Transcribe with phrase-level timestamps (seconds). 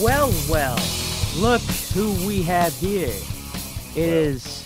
[0.00, 0.78] well, well, well.
[1.36, 1.60] Look
[1.92, 3.12] who we have here.
[3.96, 4.62] It is,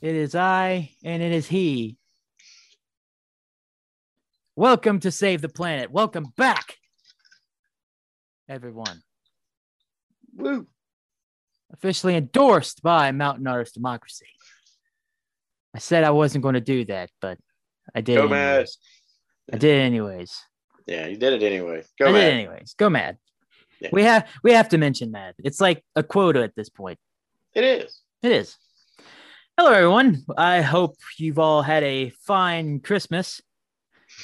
[0.00, 1.96] it is I and it is he.
[4.56, 5.90] Welcome to Save the Planet.
[5.90, 6.76] Welcome back,
[8.48, 9.02] everyone.
[10.34, 10.66] Woo.
[11.72, 14.26] Officially endorsed by Mountain Artist Democracy.
[15.74, 17.38] I said I wasn't going to do that, but
[17.94, 18.16] I did.
[18.16, 18.76] Go anyways.
[19.52, 20.38] I did anyways.
[20.86, 21.84] Yeah, you did it anyway.
[21.98, 22.20] Go I mad.
[22.20, 22.74] did anyways.
[22.74, 23.16] Go mad.
[23.82, 23.88] Yeah.
[23.92, 25.34] We have we have to mention that.
[25.42, 26.98] It's like a quota at this point.
[27.54, 28.00] It is.
[28.22, 28.56] It is.
[29.58, 30.24] Hello, everyone.
[30.36, 33.42] I hope you've all had a fine Christmas.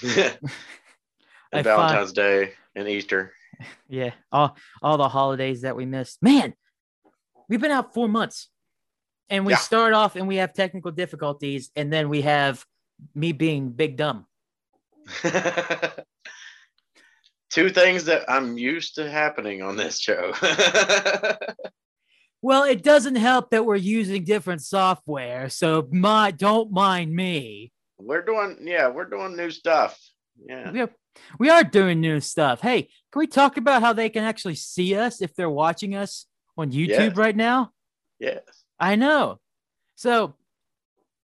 [0.03, 0.39] and
[1.53, 3.33] Valentine's Day and Easter.
[3.89, 6.23] Yeah, all all the holidays that we missed.
[6.23, 6.55] Man,
[7.49, 8.51] we've been out four months,
[9.29, 9.59] and we Yeah.
[9.59, 12.65] start off and we have technical difficulties, and then we have
[13.17, 14.27] me being big dumb.
[17.51, 20.33] Two things that I'm used to happening on this show.
[22.41, 27.73] Well, it doesn't help that we're using different software, so my don't mind me.
[27.99, 29.99] we're doing, yeah, we're doing new stuff.
[30.49, 30.71] Yeah.
[30.71, 30.91] We are,
[31.41, 32.61] we are doing new stuff.
[32.61, 32.83] Hey,
[33.13, 36.27] can we talk about how they can actually see us if they're watching us
[36.57, 37.17] on YouTube Yes.
[37.17, 37.73] right now?
[38.21, 38.45] Yes.
[38.79, 39.41] I know.
[39.97, 40.35] So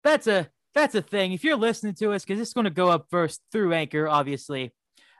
[0.04, 1.32] that's a that's a thing.
[1.32, 4.74] If you're listening to us, because it's going to go up first through Anchor, obviously,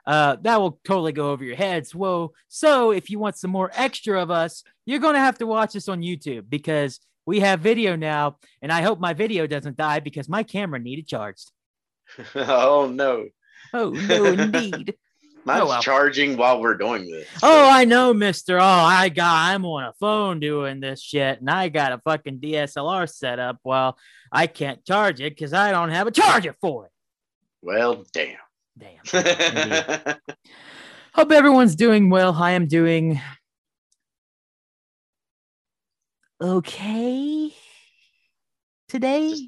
[0.09, 1.95] uh, that will totally go over your heads.
[1.95, 2.33] Whoa!
[2.49, 5.77] So if you want some more extra of us, you're going to have to watch
[5.77, 10.01] us on YouTube because we have video now, and I hope my video doesn't die
[10.01, 11.53] because my camera needed charged.
[12.35, 13.29] oh no.
[13.75, 14.95] Oh no, indeed.
[15.45, 15.83] Mine's Oh, well.
[15.83, 17.27] charging while we're doing this.
[17.43, 18.59] Oh, I know, Mister.
[18.59, 19.51] Oh, I got.
[19.51, 23.59] I'm on a phone doing this shit, and I got a fucking DSLR set up.
[23.65, 23.97] Well,
[24.33, 26.93] I can't charge it because I don't have a charger for it.
[27.63, 28.37] well, damn.
[28.79, 30.17] Damn.
[31.15, 32.33] Hope everyone's doing well.
[32.35, 33.21] I am doing
[36.41, 37.53] okay
[38.89, 39.31] today.
[39.31, 39.45] Just-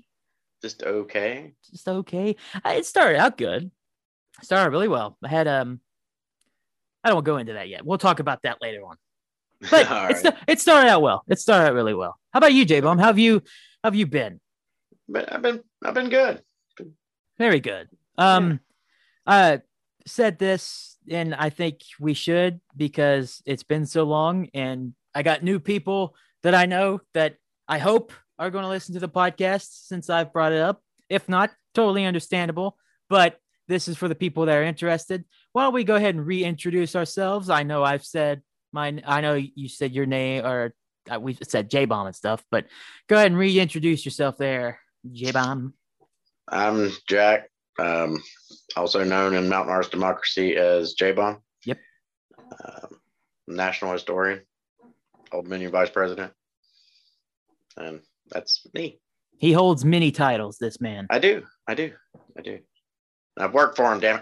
[0.63, 1.55] Just okay.
[1.71, 2.37] Just okay.
[2.65, 3.71] I, it started out good.
[4.43, 5.17] Started really well.
[5.25, 5.81] I had um.
[7.03, 7.85] I don't go into that yet.
[7.85, 8.97] We'll talk about that later on.
[9.71, 10.17] But it, right.
[10.17, 11.23] sta- it started out well.
[11.29, 12.19] It started out really well.
[12.33, 12.99] How about you, J Bomb?
[12.99, 13.41] How have you
[13.83, 14.41] how have you been?
[15.09, 16.43] But I've been, I've been good.
[17.39, 17.89] Very good.
[18.17, 18.61] Um,
[19.27, 19.61] I
[20.07, 25.43] said this, and I think we should because it's been so long, and I got
[25.43, 27.37] new people that I know that
[27.69, 30.83] I hope are going to listen to the podcast since I've brought it up.
[31.09, 32.77] If not, totally understandable.
[33.09, 33.39] But
[33.69, 35.25] this is for the people that are interested.
[35.53, 37.51] Why don't we go ahead and reintroduce ourselves?
[37.51, 38.43] I know I've said
[38.73, 39.03] mine.
[39.07, 40.75] I know you said your name, or
[41.13, 42.43] uh, we said J Bomb and stuff.
[42.51, 42.67] But
[43.09, 44.81] go ahead and reintroduce yourself there,
[45.13, 45.75] J Bomb.
[46.49, 47.51] I'm Jack,
[47.81, 48.23] um,
[48.77, 51.39] also known in Mountain Arts Democracy as J-Bomb.
[51.65, 51.79] Yep.
[52.39, 53.01] Um,
[53.49, 54.41] national historian,
[55.33, 56.33] Old Dominion Vice President.
[57.77, 59.01] And that's me.
[59.39, 60.59] He holds many titles.
[60.59, 61.07] This man.
[61.09, 61.45] I do.
[61.67, 61.93] I do.
[62.37, 62.59] I do.
[63.39, 64.21] I've worked for him, damn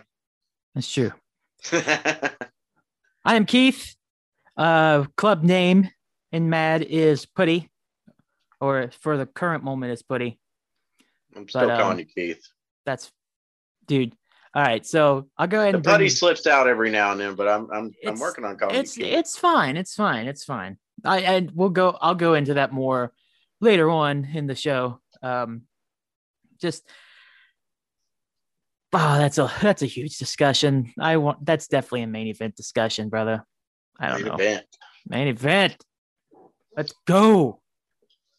[0.75, 1.13] That's true.
[1.73, 3.97] I am Keith.
[4.57, 5.89] Uh, club name
[6.31, 7.71] in Mad is Putty,
[8.61, 10.39] or for the current moment is Putty.
[11.35, 12.43] I'm still But, um, calling you Keith.
[12.87, 13.11] That's,
[13.89, 14.15] dude.
[14.55, 17.35] All right, so I'll go ahead The and putty slips out every now and then,
[17.35, 19.77] but I'm I'm, I'm working on calling It's it's fine.
[19.77, 20.27] It's fine.
[20.27, 20.79] It's fine.
[21.05, 21.97] I and we'll go.
[22.01, 23.13] I'll go into that more
[23.61, 25.01] later on in the show.
[25.23, 25.63] Um,
[26.61, 26.89] just.
[28.95, 30.93] Oh, that's a that's a huge discussion.
[30.99, 33.45] I want that's definitely a main event discussion, brother.
[34.01, 34.35] I don't Main know.
[34.35, 34.67] event.
[35.07, 35.77] Main event.
[36.77, 37.61] Let's go.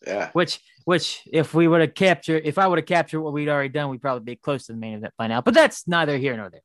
[0.07, 0.29] Yeah.
[0.33, 0.59] Which,
[0.89, 3.91] which, if we would have captured, if I would have captured what we'd already done,
[3.91, 5.39] we'd probably be close to the main event by now.
[5.39, 6.63] But that's neither here nor there.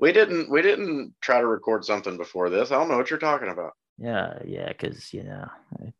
[0.00, 2.72] We didn't we didn't try to record something before this.
[2.72, 3.74] I don't know what you're talking about.
[3.98, 5.46] Yeah, yeah, because you know,
[5.78, 5.92] I,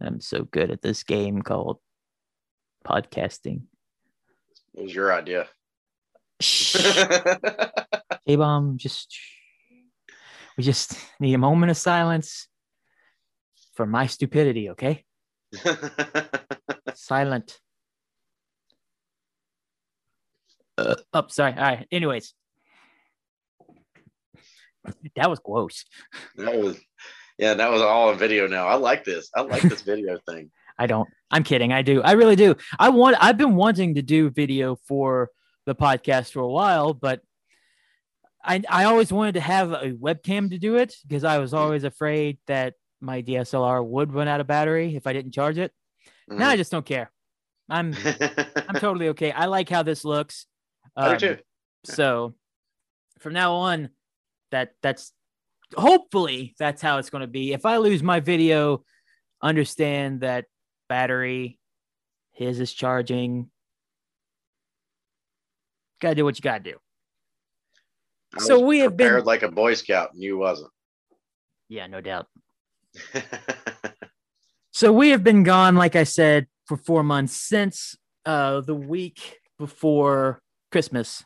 [0.00, 1.80] I'm so good at this game called
[2.82, 3.64] podcasting.
[4.74, 5.48] It was your idea.
[8.24, 9.14] Hey, bomb, just
[10.56, 12.48] we just need a moment of silence
[13.74, 14.70] for my stupidity.
[14.70, 15.04] Okay,
[16.94, 17.58] silent.
[20.78, 21.52] Uh, oh, sorry.
[21.52, 21.86] All right.
[21.90, 22.34] Anyways,
[25.16, 25.84] that was gross.
[26.36, 26.78] that was
[27.38, 28.66] yeah, that was all on video now.
[28.66, 29.30] I like this.
[29.34, 30.50] I like this video thing.
[30.78, 31.08] I don't.
[31.30, 31.72] I'm kidding.
[31.72, 32.02] I do.
[32.02, 32.56] I really do.
[32.78, 33.16] I want.
[33.20, 35.30] I've been wanting to do video for
[35.66, 37.20] the podcast for a while, but
[38.42, 41.84] I I always wanted to have a webcam to do it because I was always
[41.84, 45.72] afraid that my DSLR would run out of battery if I didn't charge it.
[46.28, 46.58] Now I Mhm.
[46.58, 47.12] just don't care.
[47.68, 47.92] I'm
[48.68, 49.32] I'm totally okay.
[49.32, 50.46] I like how this looks.
[50.96, 51.42] I do Um, too.
[51.84, 52.34] So
[53.20, 53.90] from now on,
[54.50, 55.12] that that's
[55.76, 57.52] hopefully that's how it's going to be.
[57.52, 58.84] If I lose my video,
[59.42, 60.46] understand that
[60.88, 61.58] battery,
[62.32, 63.50] his is charging.
[66.00, 66.76] Gotta do what you gotta do.
[68.34, 70.70] I so was we have been- prepared like a Boy Scout, and you wasn't.
[71.68, 72.26] Yeah, no doubt.
[74.76, 77.96] So we have been gone, like I said, for four months since
[78.26, 81.24] uh the week before Christmas,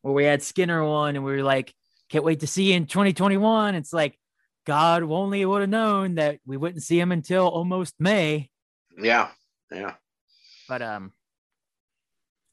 [0.00, 1.74] where we had Skinner on, and we were like,
[2.08, 4.18] "Can't wait to see you in 2021." It's like
[4.64, 8.48] God only would have known that we wouldn't see him until almost May.
[8.98, 9.28] yeah,
[9.70, 9.96] yeah.
[10.66, 11.12] But um,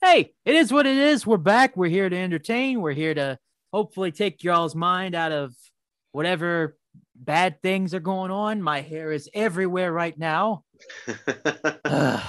[0.01, 1.25] hey, it is what it is.
[1.25, 1.77] We're back.
[1.77, 2.81] We're here to entertain.
[2.81, 3.39] We're here to
[3.71, 5.53] hopefully take y'all's mind out of
[6.11, 6.75] whatever
[7.15, 8.61] bad things are going on.
[8.61, 10.63] My hair is everywhere right now.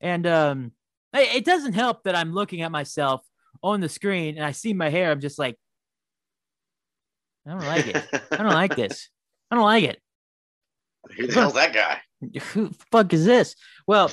[0.00, 0.72] And um
[1.12, 3.22] it it doesn't help that i'm looking at myself
[3.62, 5.56] on the screen and i see my hair i'm just like
[7.46, 9.08] i don't like it i don't like this
[9.50, 10.00] i don't like it
[11.16, 12.00] Who the hell's that guy?
[12.52, 13.54] who the fuck is this
[13.86, 14.10] well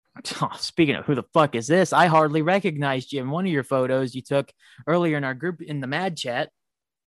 [0.58, 3.64] speaking of who the fuck is this i hardly recognized you in one of your
[3.64, 4.50] photos you took
[4.86, 6.50] earlier in our group in the mad chat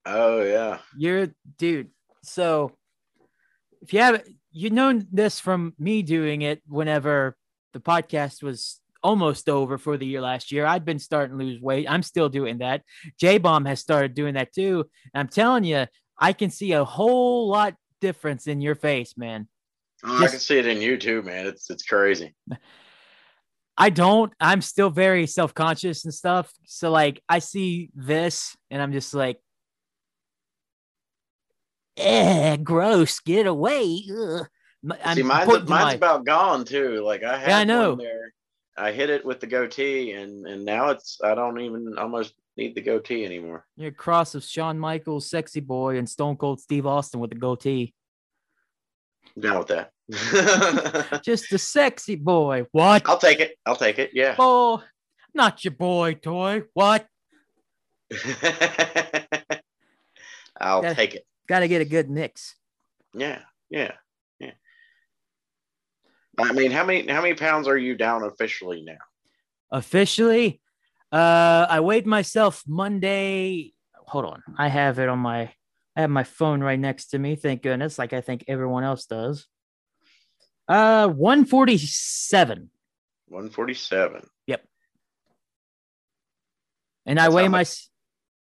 [0.06, 0.80] Oh yeah.
[0.98, 1.90] You're dude.
[2.24, 2.72] So
[3.82, 7.36] if you have you know this from me doing it whenever
[7.74, 10.66] the podcast was almost over for the year last year.
[10.66, 11.88] I'd been starting to lose weight.
[11.90, 12.84] I'm still doing that.
[13.20, 14.86] J Bomb has started doing that too.
[15.14, 15.88] And I'm telling you,
[16.18, 19.48] I can see a whole lot difference in your face, man.
[20.06, 21.48] Oh, I can see it in you too, man.
[21.48, 22.36] It's it's crazy.
[23.78, 24.32] I don't.
[24.40, 26.52] I'm still very self conscious and stuff.
[26.66, 29.40] So like, I see this, and I'm just like,
[31.98, 33.20] eh, gross.
[33.20, 34.04] Get away.
[34.12, 34.48] Ugh.
[35.04, 37.02] I'm see, mine's, mine's my- about gone too.
[37.02, 37.90] Like I had Yeah, I know.
[37.92, 38.34] one there.
[38.76, 42.76] I hit it with the goatee, and and now it's I don't even almost need
[42.76, 43.66] the goatee anymore.
[43.78, 47.36] You're a cross of Shawn Michaels, Sexy Boy, and Stone Cold Steve Austin with a
[47.36, 47.94] goatee.
[49.40, 49.92] Down with that.
[51.24, 52.66] Just a sexy boy.
[52.72, 53.04] What?
[53.08, 53.56] I'll take it.
[53.66, 54.12] I'll take it.
[54.14, 54.36] Yeah.
[54.38, 54.84] Oh,
[55.34, 56.64] not your boy toy.
[56.74, 57.08] What?
[60.60, 60.94] I'll Yeah.
[60.94, 61.26] take it.
[61.48, 62.56] Got to get a good mix.
[63.14, 63.92] Yeah, yeah,
[64.40, 64.52] yeah.
[66.40, 68.98] I mean, how many how many pounds are you down officially now?
[69.72, 70.62] Officially,
[71.12, 73.74] uh, I weighed myself Monday.
[74.08, 75.52] Hold on, I have it on my.
[75.96, 77.36] I have my phone right next to me.
[77.36, 79.46] Thank goodness, like I think everyone else does.
[80.68, 82.72] Uh, one forty-seven,
[83.28, 84.26] One forty seven.
[84.48, 84.66] Yep.
[87.06, 87.60] and I weigh how my.
[87.60, 87.90] much-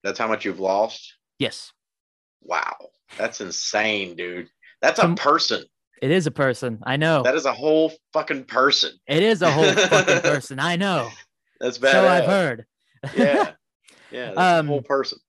[0.04, 1.14] That's how much you've lost.
[1.38, 1.72] Yes,
[2.42, 2.76] Wow,
[3.18, 4.50] that's insane, dude.
[4.82, 5.64] That's a person.
[6.02, 6.80] it is a person.
[6.84, 7.24] I know.
[7.24, 8.92] That is a whole fucking person.
[9.08, 10.60] It is a whole fucking person.
[10.60, 11.10] I know.
[11.60, 11.92] That's bad.
[11.94, 12.66] So I've heard.
[13.16, 13.52] Yeah,
[14.12, 14.34] yeah.
[14.34, 15.20] That's Um, a whole person.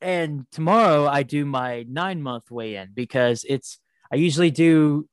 [0.00, 3.78] and tomorrow I do my nine month weigh in because it's
[4.12, 5.08] I usually do.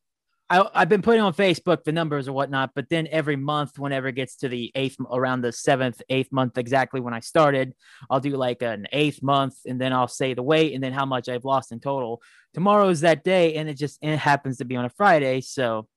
[0.54, 4.10] I, I've been putting on Facebook the numbers or whatnot, but then every month, whenever
[4.10, 7.74] it gets to the eighth, around the seventh, eighth month, exactly when I started,
[8.08, 11.06] I'll do like an eighth month, and then I'll say the weight and then how
[11.06, 12.22] much I've lost in total.
[12.54, 15.88] Tomorrow is that day, and it just it happens to be on a Friday, so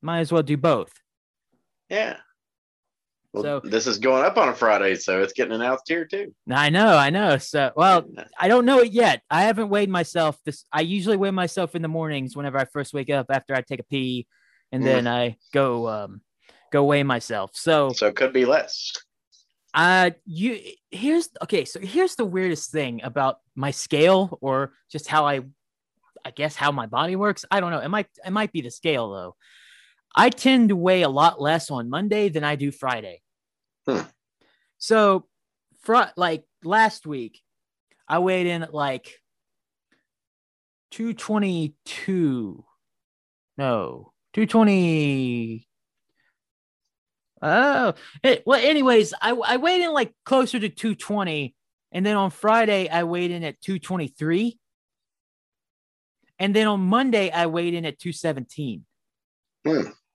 [0.00, 0.92] might as well do both.
[1.88, 2.18] Yeah.
[3.32, 6.34] Well, So- this is going up on a Friday, so it's getting announced here too.
[6.50, 7.36] I know, I know.
[7.36, 8.08] So, well,
[8.38, 9.22] I don't know it yet.
[9.30, 10.38] I haven't weighed myself.
[10.44, 13.60] This I usually weigh myself in the mornings whenever I first wake up after I
[13.60, 14.26] take a pee,
[14.72, 14.86] and Mhm.
[14.86, 16.22] then I go um
[16.72, 17.50] go weigh myself.
[17.54, 18.92] So so it could be less.
[19.74, 20.58] uh you
[20.90, 25.42] here's okay, so here's the weirdest thing about my scale or just how I
[26.24, 27.44] I guess how my body works.
[27.50, 27.78] I don't know.
[27.80, 29.36] It might it might be the scale though.
[30.14, 33.22] I tend to weigh a lot less on Monday than I do Friday.
[33.86, 34.02] Hmm.
[34.78, 35.26] So
[35.82, 37.40] fr- like last week,
[38.06, 39.20] I weighed in at like
[40.92, 42.64] 222.
[43.58, 45.68] No, 220.
[47.40, 51.54] Oh, eh, well, anyways, I, I weighed in like closer to 220.
[51.92, 54.58] And then on Friday, I weighed in at 223.
[56.38, 58.84] And then on Monday, I weighed in at 217.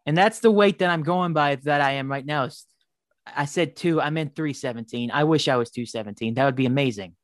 [0.05, 2.50] And that's the weight that I'm going by that I am right now.
[3.25, 5.12] I said two, I meant 317.
[5.12, 6.33] I wish I was 217.
[6.33, 7.15] That would be amazing.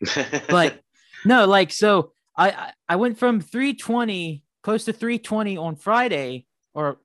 [0.48, 0.80] But
[1.24, 7.00] no, like so I I- I went from 320 close to 320 on Friday or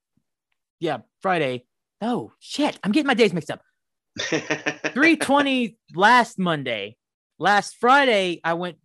[0.79, 1.65] yeah, Friday.
[2.01, 2.77] No, shit.
[2.83, 3.61] I'm getting my days mixed up.
[4.19, 6.97] 320 last Monday.
[7.39, 8.77] Last Friday I went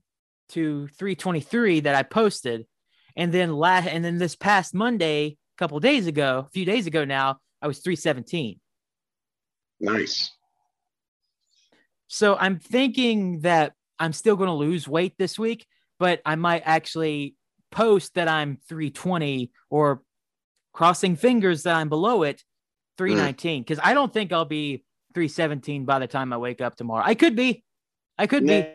[0.50, 2.66] to 323 that I posted.
[3.16, 6.86] And then last and then this past Monday a couple days ago, a few days
[6.86, 8.58] ago now, I was 317.
[9.80, 10.30] Nice.
[12.08, 15.66] So I'm thinking that I'm still going to lose weight this week,
[15.98, 17.36] but I might actually
[17.70, 20.02] post that I'm 320 or
[20.72, 22.42] crossing fingers that I'm below it
[22.98, 23.86] 319 because mm.
[23.86, 27.02] I don't think I'll be 317 by the time I wake up tomorrow.
[27.04, 27.64] I could be.
[28.18, 28.66] I could be.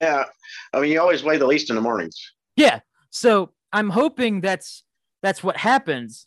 [0.00, 0.24] Yeah.
[0.72, 2.32] I mean, you always weigh the least in the mornings.
[2.56, 2.80] Yeah.
[3.10, 4.82] So I'm hoping that's
[5.22, 6.26] that's what happens.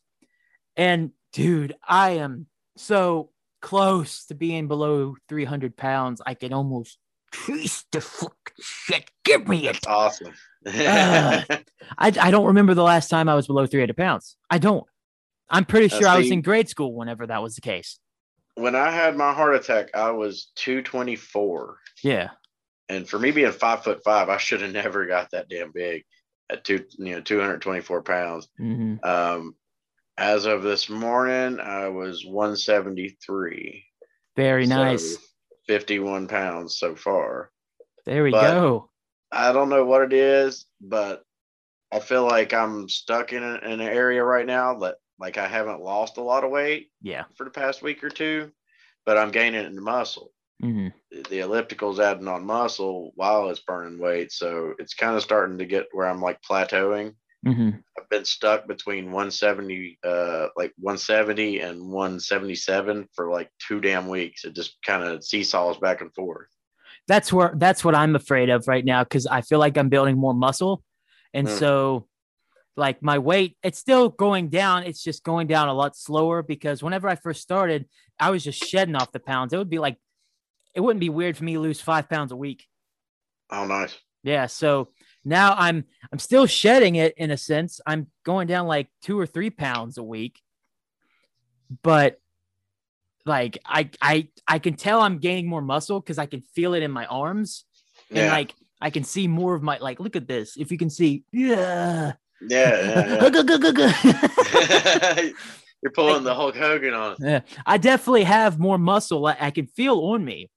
[0.76, 3.32] And dude, I am so
[3.62, 6.22] close to being below 300 pounds.
[6.26, 6.98] I can almost
[7.32, 9.10] taste the fucking shit.
[9.24, 9.74] Give me it.
[9.74, 10.34] That's awesome.
[10.66, 11.58] uh, I,
[11.98, 14.38] I don't remember the last time I was below 300 pounds.
[14.50, 14.86] I don't.
[15.50, 18.00] I'm pretty sure I was in grade school whenever that was the case.
[18.56, 21.78] When I had my heart attack, I was 224.
[22.04, 22.30] Yeah.
[22.88, 26.04] And for me being five foot five, I should have never got that damn big
[26.50, 28.48] at two, you know, 224 pounds.
[28.60, 29.06] Mm-hmm.
[29.08, 29.56] Um,
[30.18, 33.86] as of this morning, I was 173.
[34.36, 35.18] Very so nice.
[35.68, 37.52] 51 pounds so far.
[38.06, 38.90] There we but go.
[39.32, 41.24] I don't know what it is, but
[41.92, 45.48] I feel like I'm stuck in, a, in an area right now that like I
[45.48, 46.92] haven't lost a lot of weight.
[47.02, 47.26] Yeah.
[47.36, 48.52] For the past week or two,
[49.06, 50.32] but I'm gaining in muscle.
[50.64, 50.88] Mm-hmm.
[51.30, 55.66] The, elliptical's adding on muscle while it's burning weight, so it's kind of starting to
[55.66, 57.16] get where I'm like plateauing.
[57.46, 57.70] Mm-hmm.
[57.98, 64.44] I've been stuck between 170, uh, like 170 and 177 for like two damn weeks.
[64.44, 66.48] It just kind of seesaws back and forth.
[67.08, 70.18] That's where that's what I'm afraid of right now because I feel like I'm building
[70.18, 70.84] more muscle,
[71.34, 71.58] and mm.
[71.58, 72.08] so
[72.76, 74.84] like my weight it's still going down.
[74.84, 77.88] It's just going down a lot slower because whenever I first started,
[78.20, 79.54] I was just shedding off the pounds.
[79.54, 79.98] It would be like
[80.74, 82.68] it wouldn't be weird for me to lose five pounds a week.
[83.52, 83.98] Oh, nice.
[84.24, 84.48] Yeah.
[84.48, 84.90] So
[85.26, 87.82] now I'm I'm still shedding it in a sense.
[87.86, 90.40] I'm going down like two or three pounds a week,
[91.82, 92.20] but
[93.26, 96.84] like I I I can tell I'm gaining more muscle because I can feel it
[96.84, 97.66] in my arms,
[98.10, 98.24] yeah.
[98.24, 100.00] and like I can see more of my like.
[100.00, 100.58] Look at this.
[100.58, 103.20] If you can see, yeah, yeah.
[103.22, 103.22] yeah.
[105.82, 107.16] You're pulling the Hulk Hogan on.
[107.20, 109.28] Yeah, I definitely have more muscle.
[109.28, 110.50] I, I can feel on me.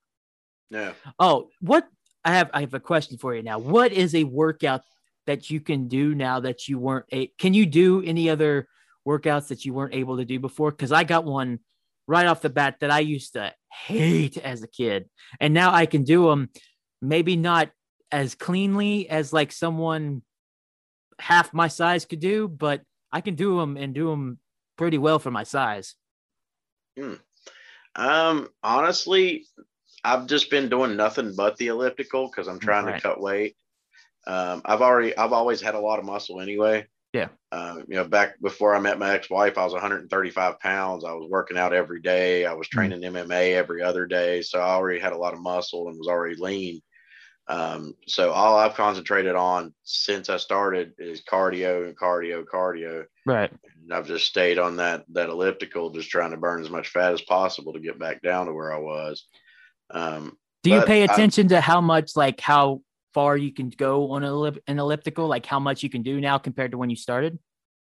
[0.73, 0.93] Yeah.
[1.19, 1.87] Oh, what
[2.25, 3.59] I have I have a question for you now.
[3.59, 4.83] What is a workout
[5.27, 8.69] that you can do now that you weren't a can you do any other
[9.07, 10.71] workouts that you weren't able to do before?
[10.71, 11.59] Because I got one
[12.09, 13.53] right off the bat that I used to
[13.87, 15.11] hate as a kid.
[15.41, 16.49] And now I can do them
[17.03, 17.71] maybe not
[18.11, 20.23] as cleanly as like someone
[21.19, 24.39] half my size could do, but I can do them and do them
[24.79, 25.97] pretty well for my size.
[26.99, 27.15] Hmm.
[27.95, 29.45] Um, honestly,
[30.05, 32.97] I've just been doing nothing but the elliptical because I'm trying right.
[32.97, 33.57] to cut weight.
[34.27, 36.87] Um, I've already, I've always had a lot of muscle anyway.
[37.13, 37.29] Yeah.
[37.51, 41.05] Um, you know, back before I met my ex-wife, I was 135 pounds.
[41.05, 42.47] I was working out every day.
[42.47, 42.71] I was mm.
[42.71, 43.31] training mm-hmm.
[43.31, 44.43] MMA every other day.
[44.43, 46.81] So I already had a lot of muscle and was already lean.
[47.49, 53.05] Um, so all I've concentrated on since I started is cardio and cardio, cardio.
[53.27, 53.51] Right.
[53.51, 57.13] And I've just stayed on that that elliptical, just trying to burn as much fat
[57.13, 59.27] as possible to get back down to where I was.
[59.93, 62.83] Um, Do you pay attention I, to how much, like how
[63.15, 66.73] far you can go on an elliptical, like how much you can do now compared
[66.73, 67.39] to when you started?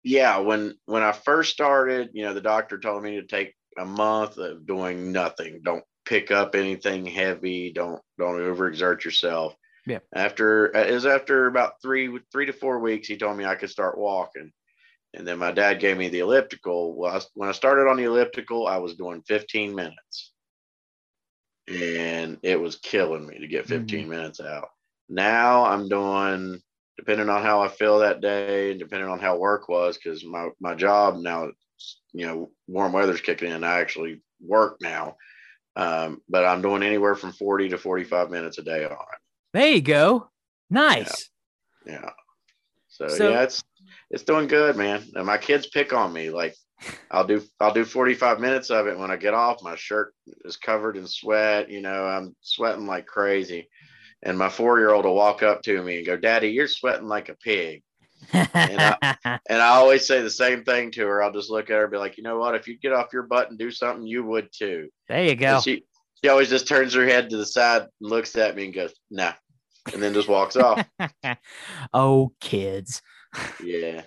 [0.04, 3.86] Yeah, when when I first started, you know, the doctor told me to take a
[3.86, 5.62] month of doing nothing.
[5.64, 7.74] Don't pick up anything heavy.
[7.74, 9.56] Don't don't overexert yourself.
[9.86, 10.00] Yeah.
[10.14, 13.70] After it was after about three three to four weeks, he told me I could
[13.70, 14.52] start walking.
[15.14, 16.96] And then my dad gave me the elliptical.
[16.96, 20.32] Well, I, when I started on the elliptical, I was doing 15 minutes
[21.68, 24.10] and it was killing me to get 15 mm-hmm.
[24.10, 24.70] minutes out.
[25.10, 26.62] Now I'm doing,
[26.98, 30.50] depending on how I feel that day and depending on how work was, because my,
[30.60, 31.52] my job now,
[32.14, 33.64] you know, warm weather's kicking in.
[33.64, 35.18] I actually work now,
[35.76, 39.20] um, but I'm doing anywhere from 40 to 45 minutes a day on it.
[39.54, 40.30] There you go.
[40.70, 41.30] Nice.
[41.86, 41.94] Yeah.
[41.94, 42.10] yeah.
[42.90, 43.64] So, so yeah, it's
[44.10, 45.04] it's doing good, man.
[45.16, 46.56] And my kids pick on me like
[47.10, 49.64] I'll do I'll do 45 minutes of it when I get off.
[49.64, 50.14] My shirt
[50.46, 51.70] is covered in sweat.
[51.70, 53.70] You know, I'm sweating like crazy.
[54.24, 57.08] And my four year old will walk up to me and go, Daddy, you're sweating
[57.08, 57.84] like a pig.
[58.34, 59.18] and, I,
[59.50, 61.22] and I always say the same thing to her.
[61.22, 62.56] I'll just look at her and be like, you know what?
[62.56, 64.90] If you get off your butt and do something, you would too.
[65.08, 65.56] There you go.
[65.56, 65.84] And she
[66.24, 68.94] she always just turns her head to the side, and looks at me and goes,
[69.12, 69.34] nah.
[69.94, 70.86] And then just walks off.
[71.94, 73.02] oh, kids.
[73.64, 74.02] Yeah.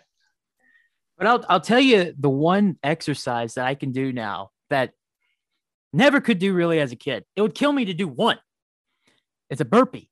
[1.20, 4.94] But I'll I'll tell you the one exercise that I can do now that
[5.92, 7.26] never could do really as a kid.
[7.36, 8.38] It would kill me to do one.
[9.50, 10.08] It's a burpee.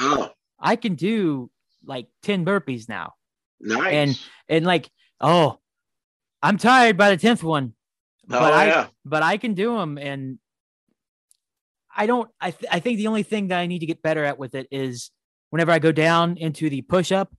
[0.00, 0.30] Oh.
[0.58, 1.52] I can do
[1.84, 3.14] like 10 burpees now.
[3.60, 3.92] Nice.
[3.92, 4.90] And and like,
[5.20, 5.60] oh,
[6.42, 7.74] I'm tired by the tenth one,
[8.30, 8.80] oh, but yeah.
[8.80, 10.38] I but I can do them, and
[11.96, 12.30] I don't.
[12.40, 14.54] I th- I think the only thing that I need to get better at with
[14.54, 15.10] it is
[15.50, 17.32] whenever I go down into the push up,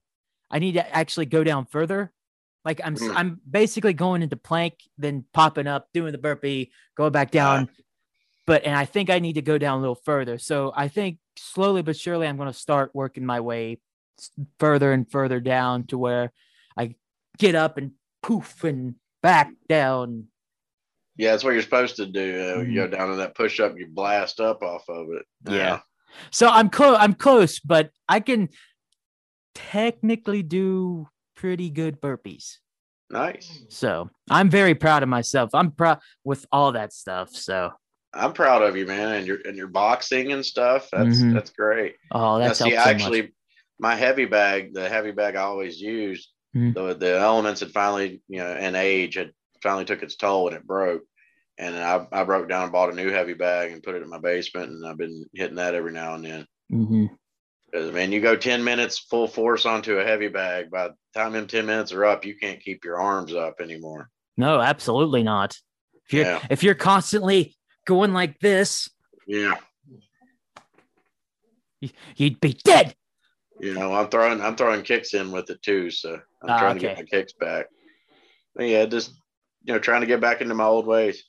[0.51, 2.11] I need to actually go down further.
[2.65, 3.15] Like I'm Mm.
[3.15, 7.69] I'm basically going into plank, then popping up, doing the burpee, going back down.
[8.45, 10.37] But and I think I need to go down a little further.
[10.37, 13.79] So I think slowly but surely I'm going to start working my way
[14.59, 16.33] further and further down to where
[16.77, 16.95] I
[17.37, 17.91] get up and
[18.21, 20.25] poof and back down.
[21.15, 22.21] Yeah, that's what you're supposed to do.
[22.41, 22.67] Uh, Mhm.
[22.69, 25.25] You go down in that push up, you blast up off of it.
[25.49, 25.81] Yeah.
[26.31, 26.97] So I'm close.
[26.99, 28.49] I'm close, but I can
[29.55, 32.57] technically do pretty good burpees.
[33.09, 33.63] Nice.
[33.69, 35.49] So I'm very proud of myself.
[35.53, 37.29] I'm proud with all that stuff.
[37.31, 37.71] So
[38.13, 40.89] I'm proud of you, man, and your and your boxing and stuff.
[40.91, 41.33] That's Mhm.
[41.33, 41.95] that's great.
[42.11, 43.31] oh, that's see, so actually, much.
[43.79, 46.73] my heavy bag, the heavy bag I always used, Mhm.
[46.73, 49.31] the the elements had finally, you know, and age had
[49.63, 51.03] finally took its toll and it broke.
[51.57, 54.09] And I, I broke down and bought a new heavy bag and put it in
[54.09, 56.47] my basement, and I've been hitting that every now and then.
[56.71, 57.09] Mhm.
[57.71, 60.71] Because man, you go 10 minutes full force onto a heavy bag.
[60.71, 64.09] By the time them 10 minutes are up, you can't keep your arms up anymore.
[64.37, 65.55] No, absolutely not.
[66.05, 66.45] If you're Yeah.
[66.49, 68.89] if you're constantly going like this,
[69.27, 69.55] Yeah.
[72.15, 72.95] you'd be dead.
[73.59, 75.91] You know, I'm throwing I'm throwing kicks in with it too.
[75.91, 77.67] So I'm Ah, trying to get my kicks back.
[78.55, 79.11] But yeah, just
[79.63, 81.23] you know, trying to get back into my old ways.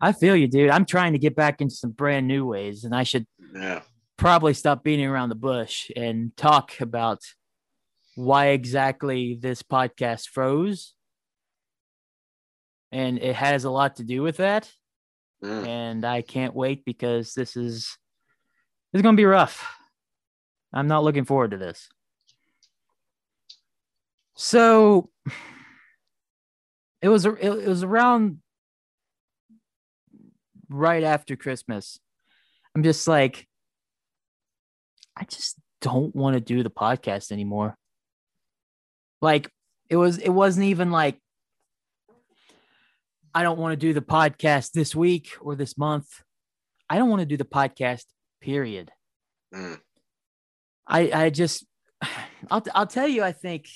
[0.00, 0.70] I feel you, dude.
[0.70, 3.82] I'm trying to get back into some brand new ways, and I should Yeah.
[4.16, 7.20] Probably stop beating around the bush and talk about
[8.14, 10.94] why exactly this podcast froze.
[12.92, 14.70] And it has a lot to do with that.
[15.42, 15.66] Mm.
[15.66, 17.98] And I can't wait because this is
[18.92, 19.66] this is gonna be rough.
[20.72, 21.88] I'm not looking forward to this.
[24.36, 25.10] So
[27.02, 28.38] it was it was around
[30.68, 31.98] right after Christmas.
[32.74, 33.46] I'm just like
[35.16, 37.76] I just don't want to do the podcast anymore.
[39.20, 39.50] Like
[39.88, 41.18] it was it wasn't even like
[43.34, 46.08] I don't want to do the podcast this week or this month.
[46.88, 48.04] I don't want to do the podcast
[48.40, 48.90] period.
[49.54, 49.80] Mm.
[50.86, 51.66] I I just
[52.50, 53.66] I'll I'll tell you I think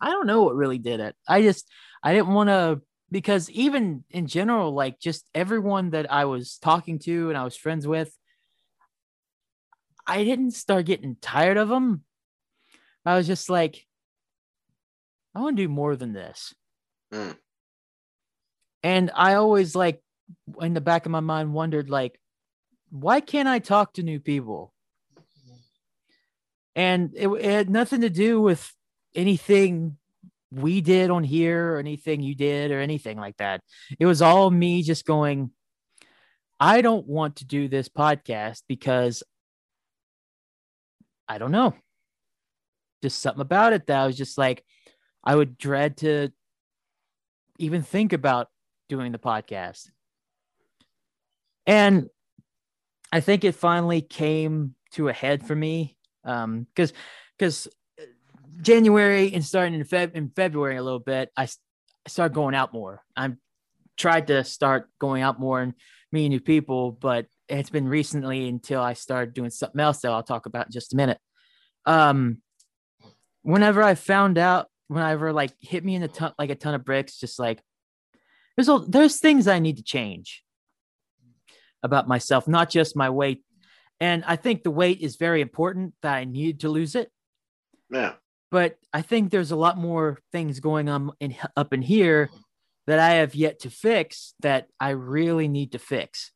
[0.00, 1.14] I don't know what really did it.
[1.28, 1.68] I just
[2.02, 6.98] I didn't want to because even in general like just everyone that I was talking
[7.00, 8.12] to and I was friends with
[10.06, 12.02] I didn't start getting tired of them.
[13.04, 13.84] I was just like
[15.34, 16.54] I want to do more than this.
[17.12, 17.36] Mm.
[18.82, 20.02] And I always like
[20.60, 22.18] in the back of my mind wondered like
[22.90, 24.72] why can't I talk to new people?
[26.74, 28.72] And it, it had nothing to do with
[29.14, 29.96] anything
[30.50, 33.62] we did on here or anything you did or anything like that.
[33.98, 35.50] It was all me just going,
[36.60, 39.22] I don't want to do this podcast because
[41.28, 41.74] I don't know.
[43.02, 44.64] Just something about it that I was just like,
[45.24, 46.30] I would dread to
[47.58, 48.48] even think about
[48.88, 49.90] doing the podcast.
[51.66, 52.08] And
[53.12, 55.96] I think it finally came to a head for me.
[56.24, 56.92] Um, because
[57.38, 57.68] because
[58.60, 61.48] January and starting in Feb in February a little bit, I
[62.08, 63.02] started going out more.
[63.16, 63.38] I'm
[63.96, 65.74] tried to start going out more and
[66.16, 70.22] meeting new people, but it's been recently until I started doing something else that I'll
[70.22, 71.18] talk about in just a minute.
[71.84, 72.38] Um,
[73.42, 76.84] whenever I found out, whenever like hit me in a ton like a ton of
[76.84, 77.62] bricks, just like
[78.56, 80.42] there's all there's things I need to change
[81.82, 83.44] about myself, not just my weight.
[84.00, 87.10] And I think the weight is very important that I need to lose it
[87.90, 88.14] Yeah.
[88.50, 92.30] but I think there's a lot more things going on in up in here
[92.86, 96.32] that I have yet to fix that I really need to fix.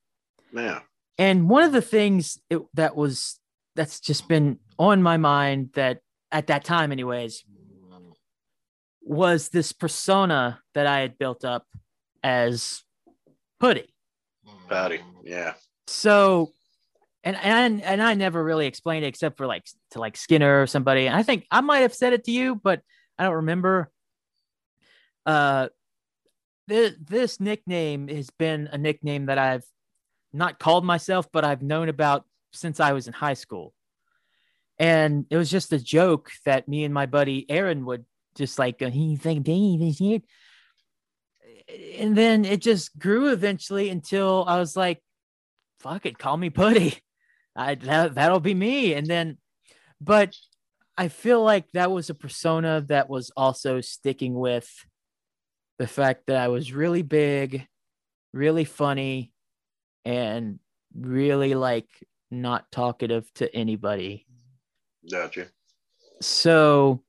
[0.52, 0.80] Yeah.
[1.18, 3.38] And one of the things it, that was
[3.76, 6.00] that's just been on my mind that
[6.32, 7.44] at that time, anyways,
[9.02, 11.66] was this persona that I had built up
[12.22, 12.82] as
[13.60, 13.92] Hoodie.
[14.68, 15.00] Putty.
[15.24, 15.54] Yeah.
[15.86, 16.52] So,
[17.24, 20.66] and and and I never really explained it except for like to like Skinner or
[20.66, 21.06] somebody.
[21.06, 22.82] And I think I might have said it to you, but
[23.18, 23.90] I don't remember.
[25.26, 25.68] Uh,
[26.70, 29.64] this this nickname has been a nickname that I've
[30.32, 33.74] not called myself, but I've known about since I was in high school.
[34.78, 38.06] And it was just a joke that me and my buddy Aaron would
[38.36, 40.20] just like, he think Dave is here.
[41.98, 45.02] And then it just grew eventually until I was like,
[45.80, 46.98] fuck it, call me Putty.
[47.54, 48.94] I that, that'll be me.
[48.94, 49.38] And then,
[50.00, 50.34] but
[50.96, 54.68] I feel like that was a persona that was also sticking with
[55.80, 57.66] the fact that I was really big,
[58.34, 59.32] really funny,
[60.04, 60.58] and
[60.94, 61.88] really like
[62.30, 64.26] not talkative to anybody.
[65.10, 65.46] Gotcha.
[66.20, 67.02] So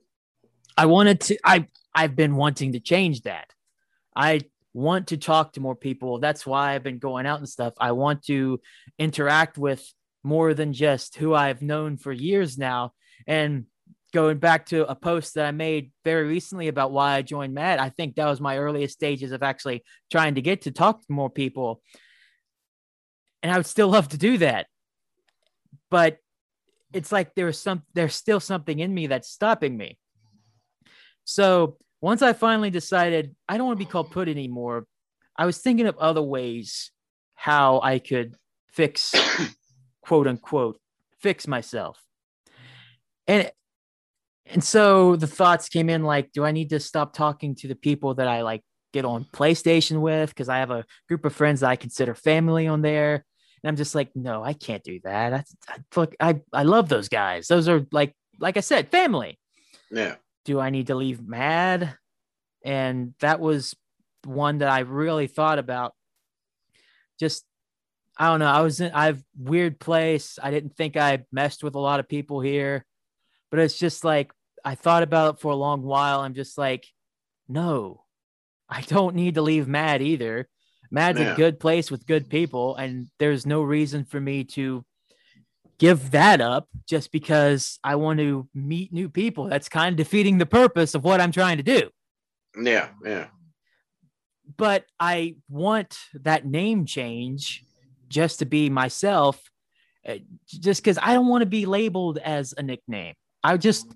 [0.78, 3.52] I wanted to I I've been wanting to change that.
[4.16, 4.40] I
[4.74, 6.20] want to talk to more people.
[6.20, 7.74] That's why I've been going out and stuff.
[7.78, 8.62] I want to
[8.98, 9.86] interact with
[10.24, 12.94] more than just who I've known for years now.
[13.28, 13.66] And
[14.14, 17.80] going back to a post that I made very recently about why I joined Mad,
[17.80, 21.12] I think that was my earliest stages of actually trying to get to talk to
[21.12, 21.82] more people.
[23.42, 24.68] And I would still love to do that.
[25.90, 26.18] But
[26.94, 29.98] it's like there's some there's still something in me that's stopping me.
[31.24, 34.86] So once I finally decided I don't want to be called put anymore,
[35.38, 36.92] I was thinking of other ways
[37.34, 38.36] how I could
[38.72, 39.14] fix
[40.02, 40.80] quote unquote
[41.22, 42.02] fix myself.
[43.28, 43.52] And
[44.52, 47.76] and so the thoughts came in like, do I need to stop talking to the
[47.76, 48.62] people that I like
[48.94, 50.30] get on PlayStation with?
[50.30, 53.26] Because I have a group of friends that I consider family on there.
[53.64, 55.46] And I'm just like, no, I can't do that.
[55.68, 57.48] I, I, I, I love those guys.
[57.48, 59.40] Those are like, like I said, family.
[59.92, 61.96] Yeah do I need to leave mad?
[62.64, 63.76] And that was
[64.24, 65.94] one that I really thought about.
[67.20, 67.46] Just,
[68.18, 68.48] I don't know.
[68.48, 70.40] I was in, I've weird place.
[70.42, 72.86] I didn't think I messed with a lot of people here,
[73.50, 74.32] but it's just like,
[74.64, 76.22] I thought about it for a long while.
[76.22, 76.88] I'm just like,
[77.48, 78.04] no,
[78.70, 80.48] I don't need to leave mad either.
[80.90, 81.34] Mad's yeah.
[81.34, 84.84] a good place with good people, and there's no reason for me to
[85.80, 89.46] give that up just because I want to meet new people.
[89.46, 91.90] That's kind of defeating the purpose of what I'm trying to do.
[92.62, 93.28] Yeah, yeah.
[94.58, 97.64] But I want that name change
[98.10, 99.42] just to be myself,
[100.08, 103.16] uh, just because I don't want to be labeled as a nickname.
[103.44, 103.88] I just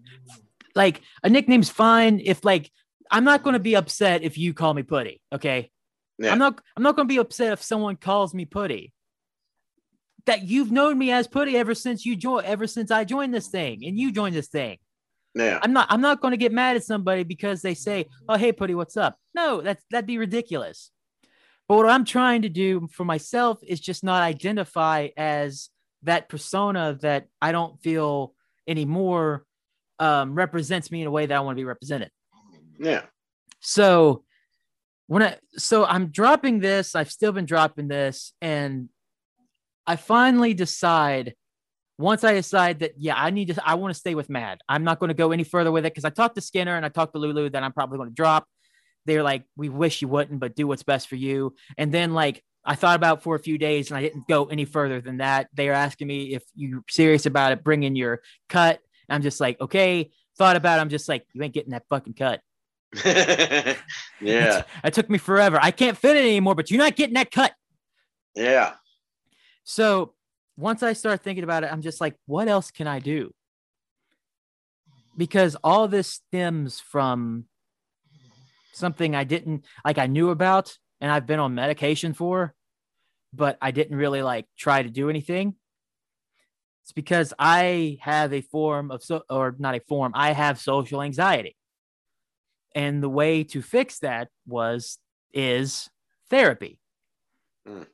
[0.76, 2.72] like a nickname's fine if like
[3.10, 5.22] I'm not going to be upset if you call me Putty.
[5.34, 5.72] Okay.
[6.18, 6.32] Yeah.
[6.32, 6.62] I'm not.
[6.76, 8.94] I'm not going to be upset if someone calls me Putty
[10.26, 13.48] that you've known me as Putty ever since you joined, ever since I joined this
[13.48, 14.78] thing and you joined this thing.
[15.34, 15.60] Yeah.
[15.62, 18.54] I'm not I'm not going to get mad at somebody because they say, "Oh, hey
[18.54, 20.92] Putty, what's up?" No, that's that'd be ridiculous.
[21.68, 25.70] But what I'm trying to do for myself is just not identify as
[26.04, 28.34] that persona that I don't feel
[28.68, 29.46] anymore
[30.00, 32.12] um, represents me in a way that I want to be represented.
[32.80, 33.04] Yeah.
[33.60, 34.24] So
[35.08, 38.90] when I so I'm dropping this, I've still been dropping this, and
[39.88, 41.36] I finally decide
[41.98, 44.60] once I decide that, yeah, I need to, I want to stay with Mad.
[44.68, 46.86] I'm not going to go any further with it because I talked to Skinner and
[46.86, 48.48] I talked to Lulu that I'm probably going to drop.
[49.06, 51.56] They're like, we wish you wouldn't, but do what's best for you.
[51.78, 54.66] And then, like, I thought about for a few days and I didn't go any
[54.66, 55.48] further than that.
[55.54, 58.80] They are asking me if you're serious about it, bring in your cut.
[59.10, 60.12] I'm just like, okay.
[60.38, 60.82] Thought about it.
[60.82, 62.42] I'm just like, you ain't getting that fucking cut.
[63.06, 64.64] yeah.
[64.84, 65.58] It took me forever.
[65.62, 67.54] I can't fit it anymore, but you're not getting that cut.
[68.36, 68.74] Yeah.
[69.64, 70.14] So
[70.58, 73.34] once I start thinking about it, I'm just like, what else can I do?
[75.18, 77.46] Because all this stems from
[78.74, 82.54] something I didn't like, I knew about and I've been on medication for,
[83.34, 85.56] but I didn't really like try to do anything.
[86.86, 91.02] It's because I have a form of so, or not a form, I have social
[91.02, 91.58] anxiety.
[92.76, 95.00] And the way to fix that was,
[95.34, 95.90] is
[96.30, 96.78] therapy.
[97.68, 97.88] Mm.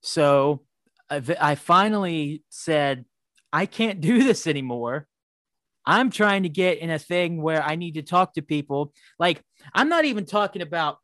[0.00, 0.62] So
[1.10, 3.04] I finally said,
[3.52, 5.06] I can't do this anymore.
[5.84, 8.94] I'm trying to get in a thing where I need to talk to people.
[9.18, 9.42] Like,
[9.74, 10.96] I'm not even talking about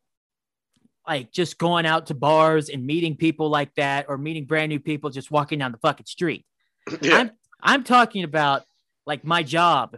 [1.07, 4.79] like just going out to bars and meeting people like that or meeting brand new
[4.79, 6.43] people just walking down the fucking street.
[7.01, 7.17] Yeah.
[7.17, 8.63] I'm I'm talking about
[9.05, 9.97] like my job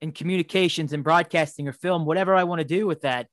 [0.00, 3.28] in communications and broadcasting or film, whatever I want to do with that.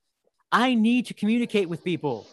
[0.51, 2.27] I need to communicate with people.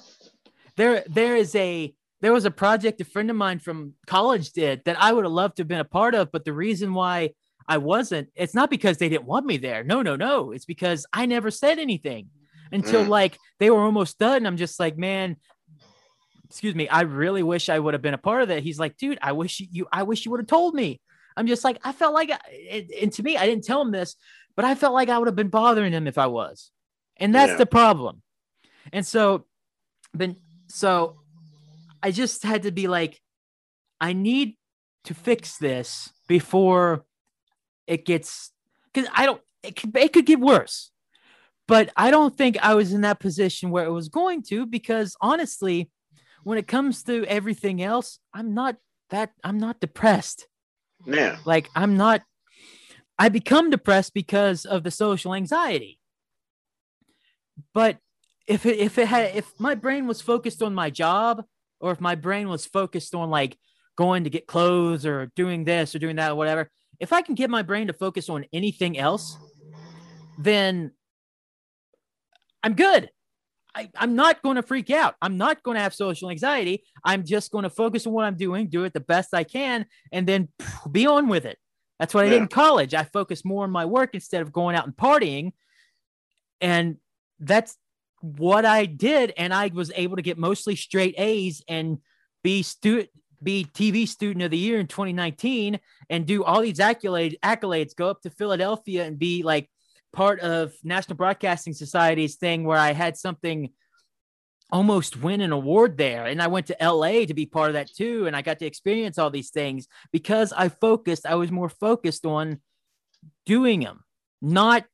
[0.76, 4.82] There there is a there was a project a friend of mine from college did
[4.84, 7.30] that I would have loved to have been a part of, but the reason why
[7.68, 9.84] I wasn't, it's not because they didn't want me there.
[9.84, 10.52] No, no, no.
[10.52, 12.28] It's because I never said anything
[12.72, 13.08] until mm.
[13.08, 14.46] like they were almost done.
[14.46, 15.36] I'm just like, man,
[16.48, 18.62] excuse me, I really wish I would have been a part of that.
[18.62, 21.00] He's like, dude, I wish you, I wish you would have told me.
[21.36, 24.16] I'm just like, I felt like, I, and to me, I didn't tell him this,
[24.56, 26.70] but I felt like I would have been bothering him if I was.
[27.16, 27.58] And that's yeah.
[27.58, 28.22] the problem.
[28.92, 29.44] And so,
[30.14, 30.36] then,
[30.68, 31.20] so
[32.02, 33.20] I just had to be like,
[34.00, 34.56] I need
[35.04, 37.04] to fix this before
[37.86, 38.52] it gets
[38.92, 40.90] because I don't it could, it could get worse.
[41.66, 45.16] But I don't think I was in that position where it was going to because
[45.20, 45.90] honestly,
[46.48, 48.76] when it comes to everything else, I'm not
[49.10, 50.48] that I'm not depressed.
[51.04, 51.36] Yeah.
[51.44, 52.22] Like I'm not
[53.18, 55.98] I become depressed because of the social anxiety.
[57.74, 57.98] But
[58.46, 61.44] if it if it had if my brain was focused on my job
[61.80, 63.58] or if my brain was focused on like
[63.98, 67.34] going to get clothes or doing this or doing that or whatever, if I can
[67.34, 69.36] get my brain to focus on anything else,
[70.38, 70.92] then
[72.62, 73.10] I'm good.
[73.74, 75.14] I, am not going to freak out.
[75.22, 76.84] I'm not going to have social anxiety.
[77.04, 79.86] I'm just going to focus on what I'm doing, do it the best I can,
[80.12, 80.48] and then
[80.90, 81.58] be on with it.
[81.98, 82.94] That's what I did in college.
[82.94, 85.52] I focused more on my work instead of going out and partying.
[86.60, 86.96] And
[87.40, 87.76] that's
[88.20, 89.32] what I did.
[89.36, 91.98] And I was able to get mostly straight A's and
[92.44, 93.10] be student
[93.42, 95.78] be TV student of the year in 2019
[96.10, 99.70] and do all these accolades, accolades, go up to Philadelphia and be like
[100.12, 103.70] part of National Broadcasting Society's thing where I had something
[104.70, 106.26] almost win an award there.
[106.26, 108.26] And I went to LA to be part of that too.
[108.26, 112.26] And I got to experience all these things because I focused, I was more focused
[112.26, 112.60] on
[113.46, 114.04] doing them,
[114.42, 114.84] not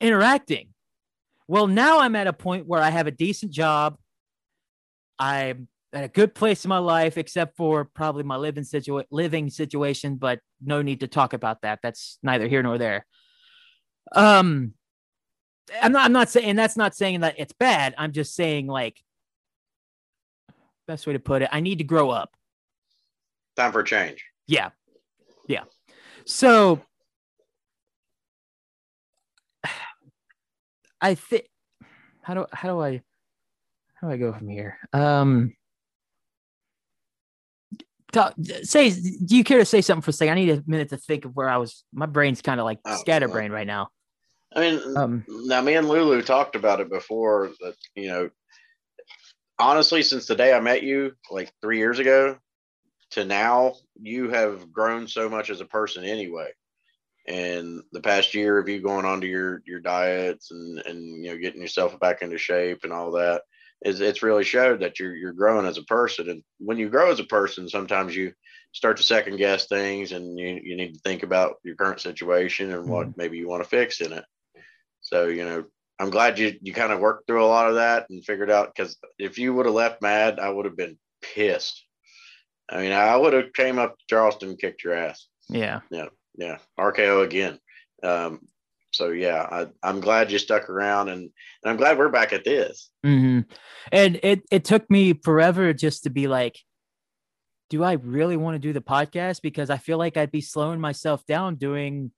[0.00, 0.68] interacting.
[1.48, 3.96] Well, now I'm at a point where I have a decent job.
[5.18, 9.50] I'm at a good place in my life, except for probably my living situa- living
[9.50, 11.80] situation, but no need to talk about that.
[11.82, 13.06] That's neither here nor there.
[14.12, 14.74] Um,
[15.82, 16.04] I'm not.
[16.04, 17.94] I'm not saying that's not saying that it's bad.
[17.98, 19.02] I'm just saying like
[20.86, 21.48] best way to put it.
[21.52, 22.30] I need to grow up.
[23.56, 24.24] Time for change.
[24.46, 24.70] Yeah,
[25.46, 25.64] yeah.
[26.24, 26.80] So
[31.00, 31.44] I think
[32.22, 33.02] how do how do I
[33.94, 34.78] how do I go from here?
[34.92, 35.54] Um
[38.12, 40.32] talk, say do you care to say something for a second?
[40.32, 42.78] I need a minute to think of where I was my brain's kind of like
[42.84, 43.90] oh, scatterbrain right now.
[44.54, 48.30] I mean, um, now me and Lulu talked about it before that, you know,
[49.58, 52.38] honestly, since the day I met you, like three years ago
[53.10, 56.50] to now, you have grown so much as a person anyway.
[57.26, 61.30] And the past year of you going on to your, your diets and, and, you
[61.30, 63.42] know, getting yourself back into shape and all that
[63.84, 66.30] is it's really showed that you're, you're growing as a person.
[66.30, 68.32] And when you grow as a person, sometimes you,
[68.72, 72.72] start to second guess things and you, you need to think about your current situation
[72.72, 73.20] and what mm-hmm.
[73.20, 74.24] maybe you want to fix in it
[75.08, 75.64] so, you know,
[75.98, 78.72] I'm glad you, you kind of worked through a lot of that and figured out
[78.74, 81.82] because if you would have left mad, I would have been pissed.
[82.70, 85.26] I mean, I would have came up to Charleston and kicked your ass.
[85.48, 85.80] Yeah.
[85.90, 86.08] Yeah.
[86.36, 86.58] Yeah.
[86.78, 87.58] RKO again.
[88.02, 88.40] Um,
[88.92, 91.30] so yeah, I, am glad you stuck around and, and,
[91.64, 92.90] I'm glad we're back at this.
[93.04, 93.50] Mm-hmm.
[93.90, 96.58] And it, it took me forever just to be like,
[97.70, 99.40] do I really want to do the podcast?
[99.42, 102.12] Because I feel like I'd be slowing myself down doing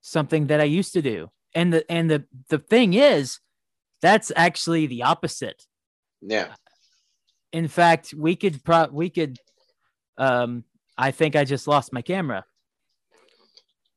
[0.00, 3.40] something that I used to do and the and the the thing is
[4.00, 5.64] that's actually the opposite.
[6.20, 6.54] Yeah.
[7.52, 9.38] In fact we could pro we could
[10.18, 10.64] um
[10.96, 12.44] i think i just lost my camera.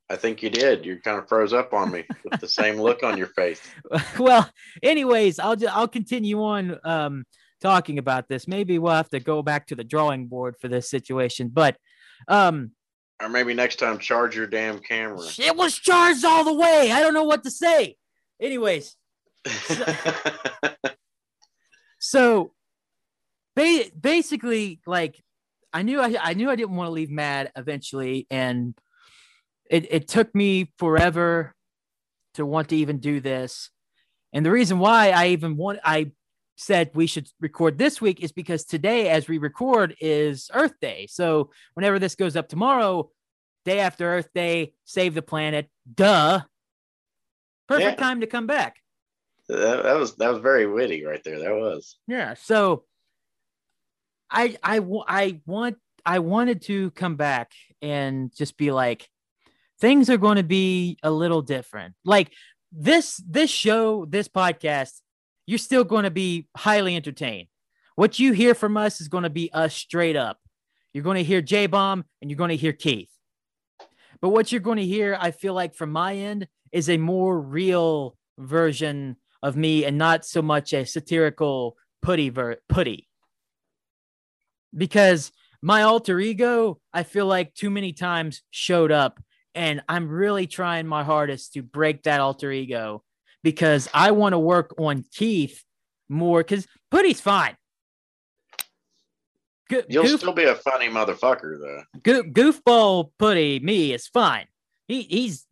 [0.10, 0.86] I think you did.
[0.86, 3.62] You kind of froze up on me with the same look on your face.
[4.20, 4.50] Well
[4.82, 7.26] anyways i'll just i'll continue on um
[7.62, 8.48] talking about this.
[8.48, 11.78] Maybe we'll have to go back to the drawing board for this situation but
[12.28, 12.72] um
[13.22, 15.26] or maybe next time, charge your damn camera.
[15.38, 16.92] It was charged all the way.
[16.92, 17.98] I don't know what to say.
[18.42, 18.96] Anyways.
[19.48, 19.86] So,
[22.00, 22.54] so
[23.56, 25.22] ba- basically, like,
[25.74, 28.76] I knew I, I knew I didn't want to leave Mad eventually, and
[29.70, 31.56] it, it took me forever
[32.34, 33.70] to want to even do this.
[34.34, 36.12] And the reason why I even want I
[36.62, 41.08] said we should record this week is because today, as we record, is Earth Day.
[41.10, 43.10] So whenever this goes up tomorrow,
[43.66, 45.70] day after Earth Day, save the planet.
[45.94, 46.42] Duh.
[47.68, 48.06] Perfect yeah.
[48.06, 48.78] time to come back.
[49.50, 51.40] That, that, was that was very witty right there.
[51.40, 51.98] That was.
[52.08, 52.36] Yeah.
[52.36, 52.86] So
[54.30, 59.10] I I I want I wanted to come back and just be like
[59.80, 61.96] things are going to be a little different.
[62.06, 62.32] Like
[62.72, 65.02] this this show, this podcast
[65.46, 67.48] you're still going to be highly entertained.
[67.96, 70.40] What you hear from us is going to be us straight up.
[70.94, 73.10] You're going to hear J Bomb and you're going to hear Keith.
[74.22, 77.40] But what you're going to hear, I feel like from my end, is a more
[77.40, 83.08] real version of me and not so much a satirical putty ver- putty.
[84.76, 89.20] Because my alter ego, I feel like too many times showed up
[89.54, 93.04] and I'm really trying my hardest to break that alter ego
[93.44, 95.64] because I want to work on Keith
[96.10, 97.56] more because Putty's fine.
[99.70, 101.84] Go- You'll goof- still be a funny motherfucker though.
[102.04, 104.48] Go- goofball Putty, me is fine.
[104.88, 105.46] He he's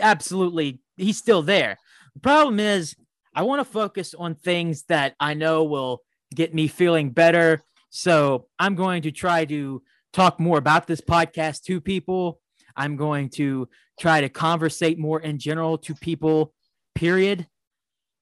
[0.00, 1.76] absolutely he's still there.
[2.14, 2.94] The problem is
[3.34, 6.02] I want to focus on things that I know will
[6.34, 7.62] get me feeling better.
[7.90, 12.40] So I'm going to try to talk more about this podcast to people.
[12.76, 16.54] I'm going to try to conversate more in general to people,
[16.98, 17.46] period.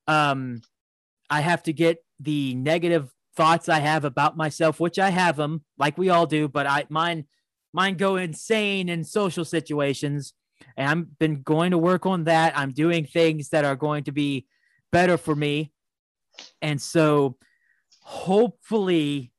[0.06, 0.60] Um,
[1.30, 5.64] I have to get the negative thoughts I have about myself, which I have them,
[5.78, 7.24] like we all do, but I mine
[7.72, 10.34] mine go insane in social situations.
[10.76, 12.56] And I've been going to work on that.
[12.56, 14.46] I'm doing things that are going to be
[14.92, 15.72] better for me.
[16.60, 17.36] And so
[18.02, 19.32] hopefully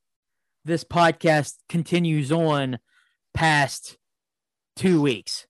[0.66, 2.80] this podcast continues on
[3.34, 3.98] past
[4.76, 5.47] two weeks.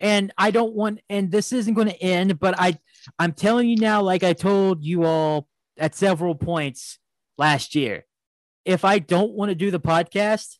[0.00, 2.78] And I don't want, and this isn't going to end, but I,
[3.18, 5.46] I'm telling you now, like I told you all
[5.78, 6.98] at several points
[7.36, 8.06] last year,
[8.64, 10.56] if I don't want to do the podcast,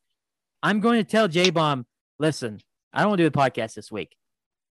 [0.62, 1.86] I'm going to tell J Bomb,
[2.18, 2.60] listen,
[2.92, 4.14] I don't want to do the podcast this week.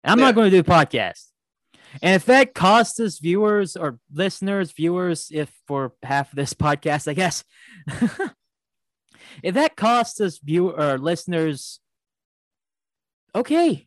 [0.04, 0.26] I'm yeah.
[0.26, 1.26] not going to do the podcast.
[2.02, 7.08] And if that costs us viewers or listeners, viewers, if for half of this podcast,
[7.08, 7.44] I guess,
[9.42, 11.80] if that costs us viewer or listeners,
[13.34, 13.85] okay.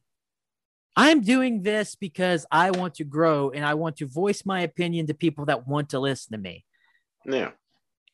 [0.95, 5.07] I'm doing this because I want to grow and I want to voice my opinion
[5.07, 6.65] to people that want to listen to me.
[7.25, 7.51] Yeah.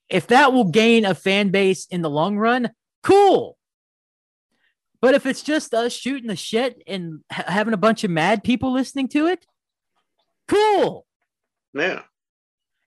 [0.10, 3.58] If that will gain a fan base in the long run, cool.
[5.02, 8.44] But if it's just us shooting the shit and ha- having a bunch of mad
[8.44, 9.46] people listening to it,
[10.48, 11.06] cool.
[11.74, 12.04] Yeah.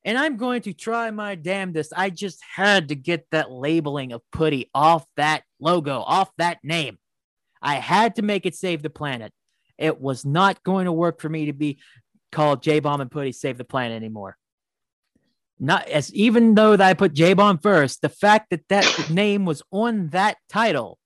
[0.05, 1.93] And I'm going to try my damnedest.
[1.97, 6.99] I just had to get that labeling of putty off that logo, off that name.
[7.61, 9.33] I had to make it save the planet.
[9.79, 11.79] It was not going to work for me to be
[12.33, 14.37] called J Bomb and Putty Save the Planet anymore.
[15.61, 19.45] Not as even though that I put J Bomb first, the fact that that name
[19.45, 20.99] was on that title,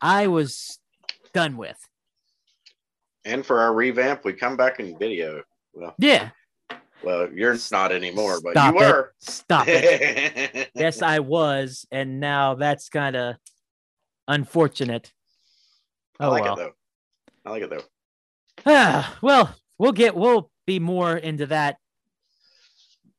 [0.00, 0.78] I was
[1.32, 1.78] done with.
[3.24, 5.42] And for our revamp, we come back in video.
[5.74, 6.30] Well, yeah.
[7.02, 9.00] Well, you're not anymore, but Stop you were.
[9.00, 9.30] It.
[9.30, 10.70] Stop it.
[10.74, 13.36] yes, I was, and now that's kind of
[14.26, 15.12] unfortunate.
[16.18, 16.70] Oh, I like oh, well.
[17.46, 17.84] I like it though.
[18.66, 21.76] Ah, well, we'll get we'll be more into that.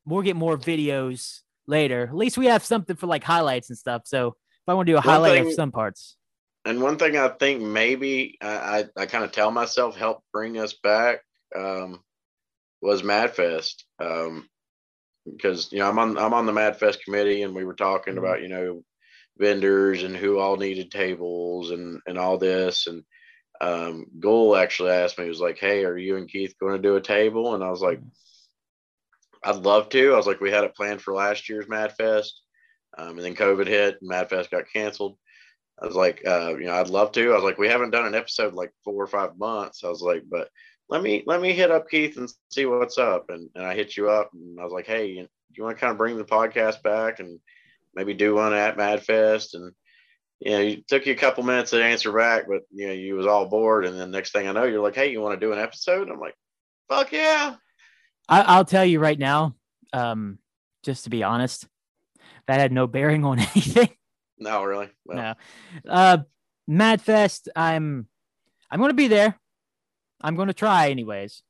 [0.04, 2.04] We'll get more videos later.
[2.04, 4.02] At least we have something for like highlights and stuff.
[4.04, 6.16] So if I want to do a one highlight thing, of some parts.
[6.64, 10.58] And one thing I think maybe I, I, I kind of tell myself help bring
[10.58, 11.20] us back.
[11.56, 12.02] Um,
[12.82, 13.82] was MadFest.
[13.98, 14.48] Um,
[15.24, 18.24] because you know I'm on I'm on the MadFest committee, and we were talking mm-hmm.
[18.24, 18.82] about you know
[19.38, 22.86] vendors and who all needed tables and and all this.
[22.86, 23.04] And
[23.60, 26.82] um, Goal actually asked me, he was like, "Hey, are you and Keith going to
[26.82, 28.00] do a table?" And I was like,
[29.42, 32.32] "I'd love to." I was like, "We had it planned for last year's MadFest,
[32.96, 35.16] um, and then COVID hit, and MadFest got canceled."
[35.80, 37.32] I was like, uh, you know, I'd love to.
[37.32, 39.84] I was like, we haven't done an episode like four or five months.
[39.84, 40.48] I was like, but
[40.88, 43.26] let me let me hit up Keith and see what's up.
[43.30, 45.80] And, and I hit you up and I was like, hey, you, you want to
[45.80, 47.38] kind of bring the podcast back and
[47.94, 49.54] maybe do one at MadFest?
[49.54, 49.72] And
[50.40, 53.14] you know, it took you a couple minutes to answer back, but you know, you
[53.16, 53.84] was all bored.
[53.84, 56.08] And then next thing I know, you're like, hey, you want to do an episode?
[56.08, 56.34] I'm like,
[56.88, 57.56] fuck yeah.
[58.28, 59.54] I, will tell you right now,
[59.92, 60.38] um,
[60.84, 61.66] just to be honest,
[62.46, 63.90] that had no bearing on anything.
[64.38, 64.90] No, really.
[65.04, 65.36] Well.
[65.84, 65.90] No.
[65.90, 66.18] Uh,
[66.70, 68.06] MadFest, I'm
[68.70, 69.38] I'm going to be there.
[70.20, 71.42] I'm going to try anyways.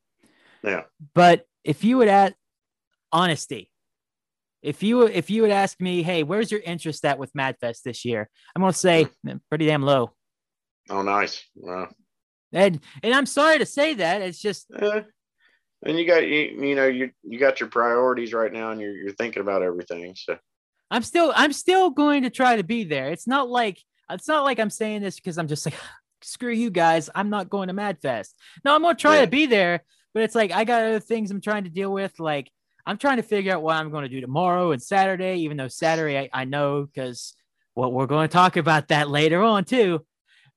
[0.62, 0.82] Yeah.
[1.14, 2.34] But if you would add
[3.12, 3.70] honesty,
[4.62, 8.04] if you if you would ask me, hey, where's your interest at with MadFest this
[8.04, 8.28] year?
[8.54, 9.36] I'm going to say hmm.
[9.48, 10.12] pretty damn low.
[10.90, 11.42] Oh, nice.
[11.54, 11.88] Wow.
[12.52, 14.22] And and I'm sorry to say that.
[14.22, 14.66] It's just.
[14.74, 15.02] Uh,
[15.84, 18.96] and you got you you know you you got your priorities right now, and you're
[18.96, 20.14] you're thinking about everything.
[20.16, 20.38] So.
[20.90, 23.10] I'm still I'm still going to try to be there.
[23.10, 23.78] It's not like
[24.10, 25.74] it's not like I'm saying this because I'm just like
[26.22, 28.30] screw you guys, I'm not going to MadFest.
[28.64, 29.24] No, I'm gonna try yeah.
[29.24, 32.18] to be there, but it's like I got other things I'm trying to deal with.
[32.18, 32.50] Like
[32.88, 35.68] I'm trying to figure out what I'm going to do tomorrow and Saturday, even though
[35.68, 37.34] Saturday I, I know because
[37.76, 40.06] well, we're going to talk about that later on too.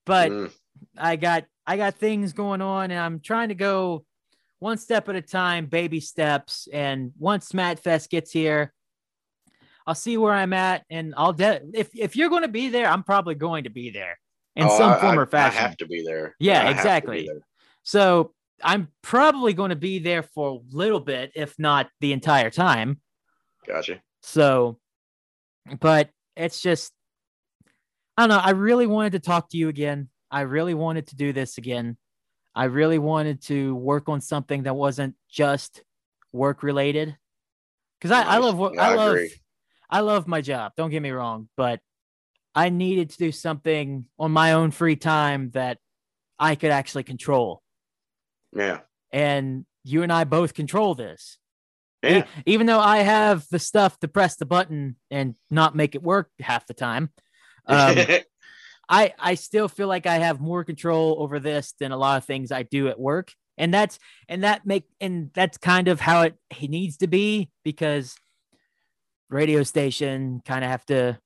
[0.06, 0.52] But mm.
[0.98, 4.06] I got I got things going on, and I'm trying to go
[4.60, 6.70] one step at a time, baby steps.
[6.72, 8.72] And once MadFest gets here,
[9.86, 12.88] I'll see where I'm at, and I'll de- if if you're going to be there,
[12.88, 14.18] I'm probably going to be there
[14.56, 15.58] in oh, some I, form or fashion.
[15.58, 16.38] I have to be there.
[16.40, 17.26] Yeah, I exactly.
[17.26, 17.42] There.
[17.84, 18.34] So
[18.64, 23.00] I'm probably going to be there for a little bit, if not the entire time.
[23.68, 24.02] Gotcha.
[24.22, 24.80] So,
[25.80, 26.92] but it's just,
[28.18, 28.42] I don't know.
[28.44, 30.10] I really wanted to talk to you again.
[30.30, 31.98] I really wanted to do this again.
[32.54, 35.84] I really wanted to work on something that wasn't just
[36.32, 37.16] work related.
[38.00, 39.18] Because I, I love what I, I love.
[39.90, 40.72] I love my job.
[40.78, 41.80] Don't get me wrong, but
[42.56, 45.78] I needed to do something on my own free time that
[46.40, 47.62] I could actually control.
[48.56, 48.80] Yeah.
[49.12, 51.38] And you and I both control this.
[52.04, 52.26] Yeah.
[52.48, 56.32] even though I have the stuff to press the button and not make it work
[56.40, 57.12] half the time,
[57.68, 57.96] um,
[58.90, 62.26] I I still feel like I have more control over this than a lot of
[62.26, 63.32] things I do at work.
[63.58, 67.50] And that's and that make and that's kind of how it, it needs to be
[67.64, 68.16] because
[69.30, 71.20] radio station kind of have to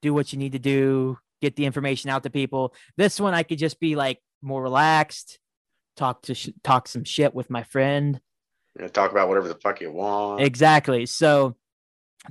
[0.00, 2.74] do what you need to do, get the information out to people.
[2.96, 5.38] This one I could just be like more relaxed,
[5.96, 8.20] talk to sh- talk some shit with my friend.
[8.92, 10.40] Talk about whatever the fuck you want.
[10.40, 11.06] Exactly.
[11.06, 11.56] So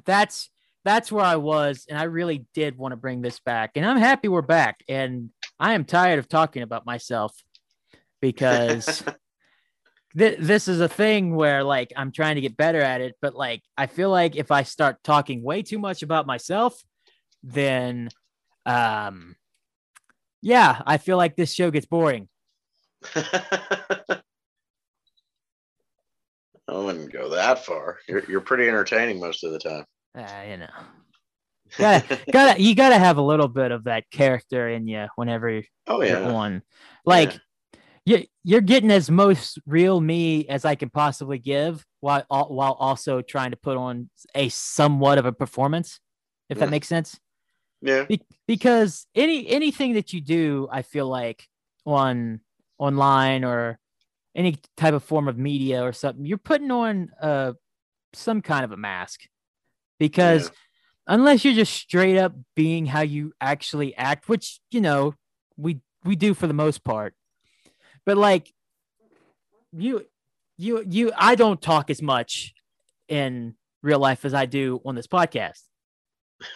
[0.06, 0.50] that's
[0.84, 3.98] that's where I was, and I really did want to bring this back, and I'm
[3.98, 4.84] happy we're back.
[4.90, 7.36] And I am tired of talking about myself
[8.22, 9.04] because
[10.18, 13.36] th- this is a thing where like I'm trying to get better at it, but
[13.36, 16.82] like I feel like if I start talking way too much about myself,
[17.44, 18.10] then
[18.66, 19.36] um
[20.42, 22.28] yeah, I feel like this show gets boring.
[23.16, 24.22] I
[26.78, 27.98] wouldn't go that far.
[28.08, 29.86] You're you're pretty entertaining most of the time.
[30.18, 30.68] Uh, you know.
[31.78, 36.02] gotta, gotta you gotta have a little bit of that character in you whenever oh
[36.02, 36.62] yeah you're on.
[37.06, 37.40] Like
[38.06, 38.18] yeah.
[38.18, 43.22] you you're getting as most real me as I can possibly give while while also
[43.22, 46.00] trying to put on a somewhat of a performance,
[46.50, 47.20] if that makes sense.
[47.82, 48.04] Yeah.
[48.04, 51.48] Be- because any anything that you do, I feel like
[51.86, 52.42] on
[52.82, 53.80] online or
[54.36, 57.54] any type of form of media or something, you're putting on uh
[58.14, 59.22] some kind of a mask.
[60.00, 61.14] Because yeah.
[61.16, 65.14] unless you're just straight up being how you actually act, which you know
[65.58, 67.14] we we do for the most part,
[68.06, 68.52] but like
[69.72, 70.06] you
[70.58, 72.54] you you I don't talk as much
[73.08, 75.62] in real life as I do on this podcast.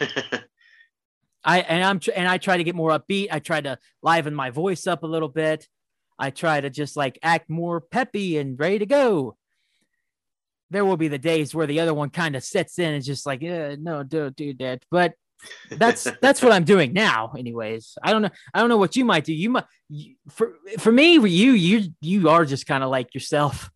[1.44, 3.28] I and I'm and I try to get more upbeat.
[3.30, 5.68] I try to liven my voice up a little bit.
[6.18, 9.36] I try to just like act more peppy and ready to go.
[10.70, 13.26] There will be the days where the other one kind of sets in and just
[13.26, 14.82] like, eh, no, don't do that.
[14.90, 15.14] But
[15.70, 17.32] that's that's what I'm doing now.
[17.36, 18.30] Anyways, I don't know.
[18.52, 19.32] I don't know what you might do.
[19.32, 23.70] You might you, for for me, you you you are just kind of like yourself.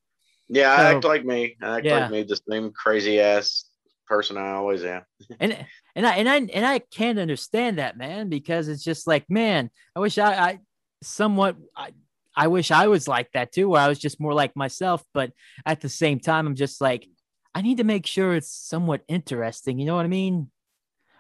[0.49, 1.57] Yeah, so, I act like me.
[1.62, 1.99] I act yeah.
[2.01, 3.66] like me, the same crazy ass
[4.07, 5.03] person I always am.
[5.41, 5.57] and
[5.95, 9.70] and I and I and I can't understand that, man, because it's just like, man,
[9.95, 10.59] I wish I, I
[11.03, 11.93] somewhat I,
[12.37, 15.33] I wish I was like that too, where I was just more like myself, but
[15.66, 17.07] at the same time, I'm just like,
[17.55, 19.78] I need to make sure it's somewhat interesting.
[19.78, 20.51] You know what I mean?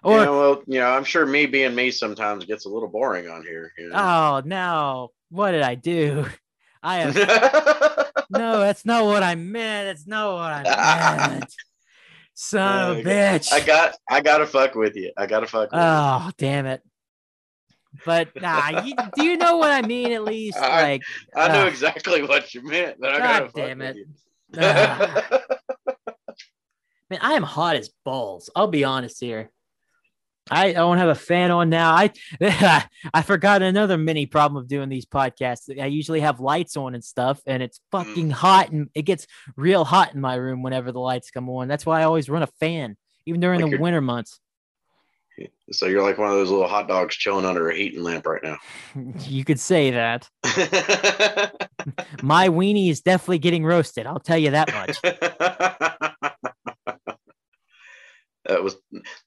[0.02, 3.28] Or yeah, well, you know, I'm sure me being me sometimes gets a little boring
[3.28, 3.72] on here.
[3.76, 3.96] You know?
[3.96, 6.26] Oh no, what did I do?
[6.82, 7.14] I have
[8.30, 9.88] no, that's not what I meant.
[9.88, 11.52] That's not what I meant.
[12.34, 13.52] Son of a bitch.
[13.52, 15.12] I got I gotta fuck with you.
[15.16, 16.32] I gotta fuck Oh, you.
[16.38, 16.82] damn it.
[18.04, 20.12] But nah, you, do you know what I mean?
[20.12, 21.02] At least, I, like
[21.34, 23.96] I uh, know exactly what you meant, but I God damn it.
[24.56, 25.20] Uh,
[27.10, 28.48] man, I am hot as balls.
[28.54, 29.50] I'll be honest here.
[30.50, 31.92] I don't have a fan on now.
[31.92, 32.10] I
[33.14, 35.80] I forgot another mini problem of doing these podcasts.
[35.80, 38.32] I usually have lights on and stuff, and it's fucking mm.
[38.32, 39.26] hot, and it gets
[39.56, 41.68] real hot in my room whenever the lights come on.
[41.68, 44.40] That's why I always run a fan, even during like the winter months.
[45.72, 48.42] So you're like one of those little hot dogs chilling under a heating lamp right
[48.42, 48.58] now.
[49.20, 50.28] You could say that.
[52.22, 54.06] my weenie is definitely getting roasted.
[54.06, 55.00] I'll tell you that much.
[58.46, 58.76] That was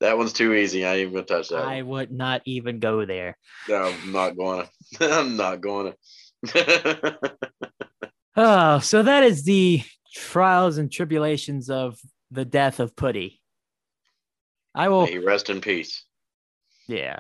[0.02, 0.86] that one's too easy.
[0.86, 1.64] I ain't even gonna touch that.
[1.64, 1.88] I one.
[1.88, 3.38] would not even go there.
[3.70, 5.12] No, I'm not going to.
[5.14, 5.94] I'm not going
[6.48, 7.20] to.
[8.36, 9.82] oh, so that is the
[10.14, 11.98] trials and tribulations of
[12.32, 13.40] the death of Putty.
[14.76, 16.04] I will May rest in peace.
[16.88, 17.20] Yeah.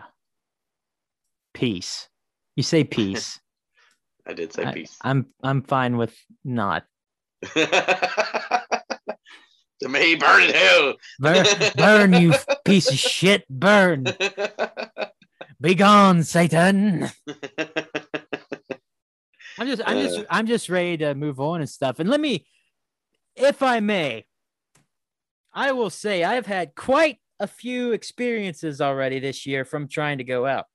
[1.53, 2.07] Peace.
[2.55, 3.39] You say peace.
[4.27, 4.97] I did say I, peace.
[5.01, 6.85] I'm I'm fine with not.
[9.83, 10.93] To me, burn in hell.
[11.19, 11.45] Burn,
[11.75, 12.33] burn, you
[12.63, 13.45] piece of shit.
[13.49, 14.05] Burn.
[15.61, 17.09] Be gone, Satan.
[19.57, 20.23] I'm just, I'm just, uh.
[20.29, 21.99] I'm just ready to move on and stuff.
[21.99, 22.45] And let me,
[23.35, 24.23] if I may,
[25.53, 30.19] I will say I have had quite a few experiences already this year from trying
[30.19, 30.65] to go out.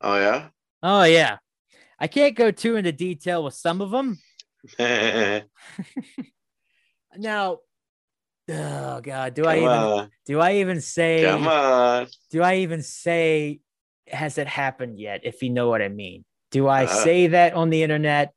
[0.00, 0.48] Oh yeah.
[0.82, 1.38] Oh yeah.
[1.98, 4.18] I can't go too into detail with some of them.
[7.16, 7.58] now,
[8.48, 10.10] Oh God, do Come I even on.
[10.26, 12.08] do I even say Come on.
[12.30, 13.60] Do I even say
[14.08, 15.20] has it happened yet?
[15.22, 16.24] If you know what I mean.
[16.50, 18.32] Do I uh, say that on the internet?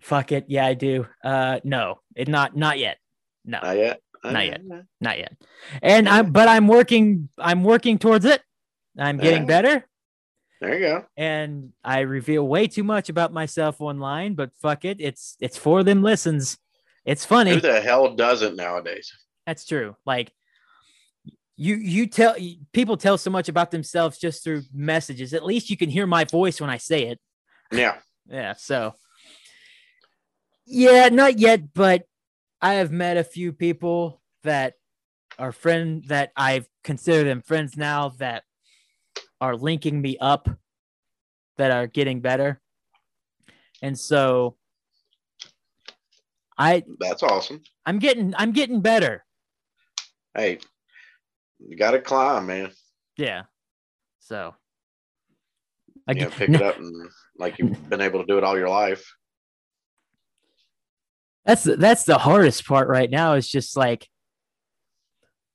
[0.00, 0.46] Fuck it.
[0.48, 1.06] Yeah, I do.
[1.24, 2.98] Uh no, it not not yet.
[3.44, 3.58] No.
[3.60, 4.00] Not yet.
[4.24, 4.60] Not, not yet.
[4.68, 4.84] yet.
[5.00, 5.32] Not yet.
[5.82, 8.42] And I'm but I'm working I'm working towards it.
[8.98, 9.86] I'm getting better.
[10.60, 11.04] There you go.
[11.16, 14.98] And I reveal way too much about myself online, but fuck it.
[15.00, 16.56] It's it's for them listens.
[17.04, 17.54] It's funny.
[17.54, 19.12] Who the hell doesn't nowadays?
[19.44, 19.96] That's true.
[20.06, 20.32] Like
[21.56, 22.36] you you tell
[22.72, 25.34] people tell so much about themselves just through messages.
[25.34, 27.20] At least you can hear my voice when I say it.
[27.72, 27.96] Yeah.
[28.28, 28.54] Yeah.
[28.54, 28.94] So
[30.64, 32.04] yeah, not yet, but
[32.62, 34.74] I have met a few people that
[35.36, 38.44] are friend that I consider them friends now that
[39.40, 40.48] are linking me up
[41.56, 42.60] that are getting better.
[43.82, 44.56] And so
[46.56, 47.62] I That's awesome.
[47.84, 49.24] I'm getting I'm getting better.
[50.32, 50.60] Hey,
[51.58, 52.70] you got to climb, man.
[53.16, 53.42] Yeah.
[54.20, 54.54] So
[56.06, 58.68] I know, pick it up and like you've been able to do it all your
[58.68, 59.04] life.
[61.44, 63.34] That's the, that's the hardest part right now.
[63.34, 64.08] Is just like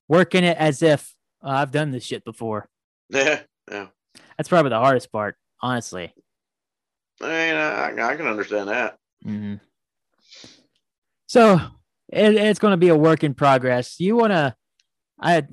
[0.08, 2.68] working it as if oh, I've done this shit before.
[3.10, 3.40] Yeah,
[3.72, 3.88] yeah.
[4.38, 6.14] That's probably the hardest part, honestly.
[7.22, 8.98] I mean, I, I can understand that.
[9.26, 9.56] Mm-hmm.
[11.28, 11.62] So
[12.12, 13.98] it, it's going to be a work in progress.
[14.02, 14.56] You want to?
[15.22, 15.48] I.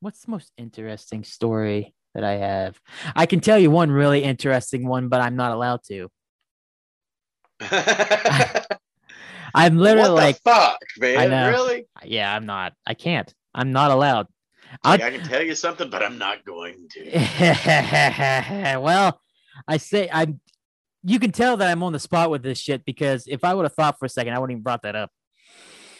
[0.00, 2.80] What's the most interesting story that I have?
[3.14, 6.08] I can tell you one really interesting one, but I'm not allowed to.
[9.54, 11.18] I'm literally like, fuck, man.
[11.18, 11.50] I know.
[11.50, 11.86] Really?
[12.04, 12.74] Yeah, I'm not.
[12.86, 13.32] I can't.
[13.54, 14.26] I'm not allowed.
[14.84, 17.10] Like, I can tell you something, but I'm not going to.
[18.80, 19.20] well,
[19.68, 20.40] I say I'm.
[21.04, 23.64] You can tell that I'm on the spot with this shit because if I would
[23.64, 25.10] have thought for a second, I wouldn't even brought that up.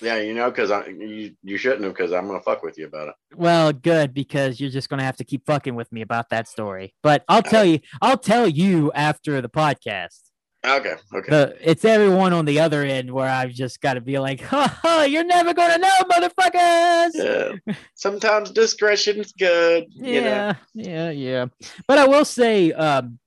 [0.01, 2.87] Yeah, you know, because I you, you shouldn't have because I'm gonna fuck with you
[2.87, 3.15] about it.
[3.37, 6.95] Well, good because you're just gonna have to keep fucking with me about that story.
[7.03, 10.24] But I'll tell you, I'll tell you after the podcast.
[10.65, 10.95] Okay.
[11.13, 11.31] Okay.
[11.31, 14.79] The, it's everyone on the other end where I've just got to be like, ha,
[14.83, 17.11] ha, you're never going to know, motherfuckers.
[17.15, 17.75] Yeah.
[17.95, 19.87] Sometimes discretion's good.
[19.91, 20.13] yeah.
[20.13, 20.55] You know?
[20.75, 21.11] Yeah.
[21.11, 21.47] Yeah.
[21.87, 23.19] But I will say, um,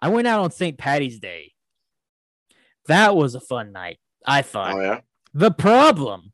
[0.00, 0.76] I went out on St.
[0.76, 1.52] Patty's Day.
[2.86, 4.74] That was a fun night, I thought.
[4.74, 5.00] Oh, yeah.
[5.34, 6.32] The problem,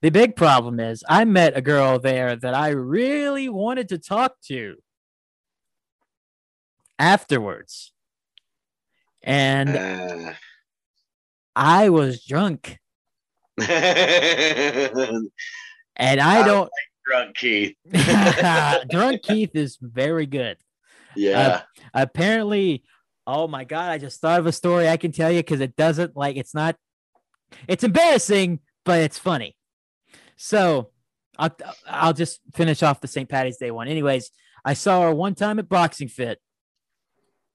[0.00, 4.34] the big problem is I met a girl there that I really wanted to talk
[4.48, 4.76] to
[6.98, 7.92] afterwards
[9.22, 10.32] and uh,
[11.54, 12.78] I was drunk.
[13.58, 13.70] and
[15.96, 16.70] I don't like
[17.06, 17.76] drunk Keith.
[18.90, 20.56] drunk Keith is very good.
[21.14, 21.38] Yeah.
[21.38, 21.60] Uh,
[21.94, 22.84] apparently,
[23.26, 25.76] oh my god, I just thought of a story I can tell you because it
[25.76, 26.76] doesn't like it's not
[27.68, 29.54] it's embarrassing, but it's funny.
[30.36, 30.90] So
[31.38, 31.54] I'll
[31.86, 33.28] I'll just finish off the St.
[33.28, 33.88] Patty's Day one.
[33.88, 34.30] Anyways,
[34.64, 36.40] I saw her one time at Boxing Fit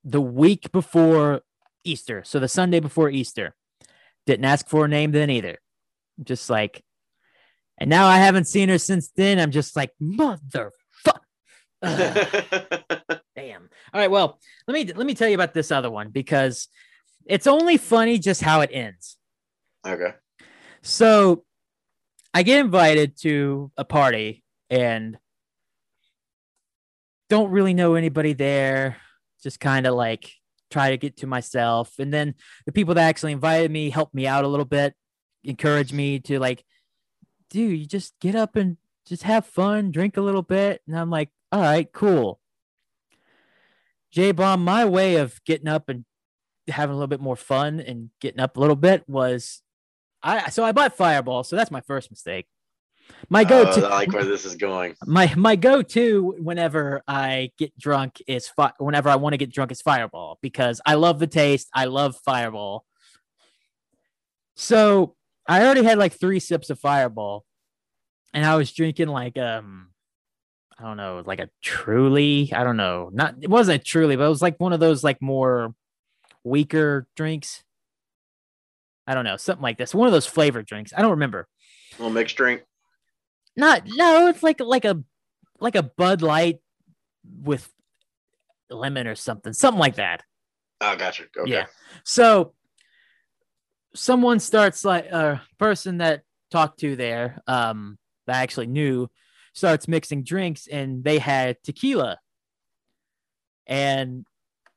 [0.03, 1.41] the week before
[1.88, 2.23] Easter.
[2.25, 3.55] So the Sunday before Easter.
[4.25, 5.57] Didn't ask for a name then either.
[6.21, 6.83] Just like,
[7.77, 9.39] and now I haven't seen her since then.
[9.39, 10.71] I'm just like, motherfucker.
[11.81, 13.69] Damn.
[13.93, 14.11] All right.
[14.11, 16.67] Well, let me let me tell you about this other one because
[17.25, 19.17] it's only funny just how it ends.
[19.85, 20.13] Okay.
[20.81, 21.43] So
[22.33, 25.17] I get invited to a party and
[27.29, 28.97] don't really know anybody there.
[29.43, 30.31] Just kind of like
[30.70, 31.99] try to get to myself.
[31.99, 34.93] And then the people that actually invited me helped me out a little bit,
[35.43, 36.63] encouraged me to like,
[37.49, 40.82] dude, you just get up and just have fun, drink a little bit.
[40.88, 42.39] And I'm like, all right, cool.
[44.11, 46.05] J Bomb, my way of getting up and
[46.68, 49.61] having a little bit more fun and getting up a little bit was
[50.24, 52.47] I so I bought Fireball, so that's my first mistake.
[53.30, 54.95] My go-to, uh, I like where this is going.
[55.05, 59.72] My my go-to whenever I get drunk is fi- whenever I want to get drunk
[59.72, 61.68] is Fireball because I love the taste.
[61.74, 62.86] I love Fireball.
[64.55, 67.45] So I already had like three sips of Fireball,
[68.34, 69.89] and I was drinking like um,
[70.80, 72.53] I don't know, like a Truly.
[72.53, 75.03] I don't know, not it wasn't a Truly, but it was like one of those
[75.03, 75.76] like more
[76.45, 77.64] weaker drinks.
[79.05, 79.93] I don't know, something like this.
[79.93, 80.93] One of those flavored drinks.
[80.95, 81.47] I don't remember.
[81.97, 82.64] A little mixed drink.
[83.58, 85.03] Not no, it's like like a
[85.60, 86.60] like a Bud Light
[87.41, 87.68] with
[88.70, 90.24] lemon or something, something like that.
[90.80, 91.24] Oh, gotcha.
[91.36, 91.51] Okay.
[91.51, 91.66] Yeah.
[92.03, 92.53] So
[93.95, 97.97] someone starts like a person that talked to there, um,
[98.28, 99.10] that I actually knew,
[99.53, 102.20] starts mixing drinks, and they had tequila,
[103.66, 104.26] and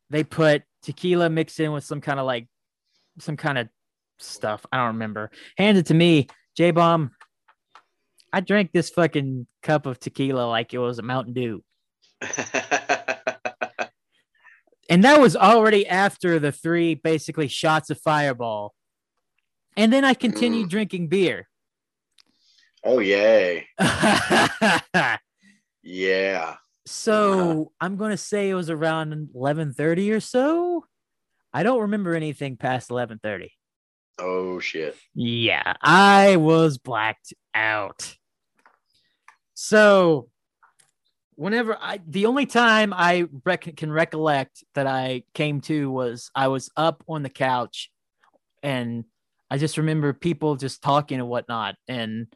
[0.08, 2.48] they put tequila mixed in with some kind of like
[3.18, 3.68] some kind of
[4.18, 4.64] stuff.
[4.72, 5.30] I don't remember.
[5.58, 7.10] Handed to me, J Bomb.
[8.32, 11.64] I drank this fucking cup of tequila like it was a Mountain Dew.
[14.88, 18.74] and that was already after the three basically shots of fireball.
[19.76, 20.70] And then I continued mm.
[20.70, 21.48] drinking beer.
[22.84, 23.66] Oh yay.
[25.82, 26.56] yeah.
[26.86, 30.86] So I'm gonna say it was around 11:30 or so.
[31.52, 33.50] I don't remember anything past 11:30.
[34.18, 34.96] Oh shit.
[35.14, 38.16] Yeah, I was blacked out.
[39.62, 40.30] So
[41.34, 46.48] whenever I the only time I rec- can recollect that I came to was I
[46.48, 47.90] was up on the couch
[48.62, 49.04] and
[49.50, 51.74] I just remember people just talking and whatnot.
[51.86, 52.28] And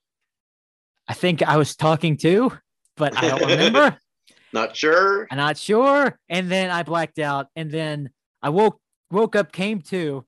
[1.08, 2.52] I think I was talking too,
[2.98, 3.98] but I don't remember.
[4.52, 5.26] not sure.
[5.30, 6.18] I'm not sure.
[6.28, 7.46] And then I blacked out.
[7.56, 8.10] And then
[8.42, 8.78] I woke
[9.10, 10.26] woke up, came to,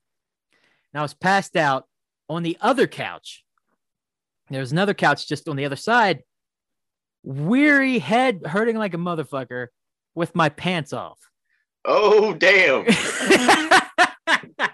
[0.94, 1.84] and I was passed out
[2.30, 3.44] on the other couch.
[4.48, 6.22] There was another couch just on the other side
[7.26, 9.66] weary head hurting like a motherfucker
[10.14, 11.18] with my pants off.
[11.84, 12.86] Oh, damn.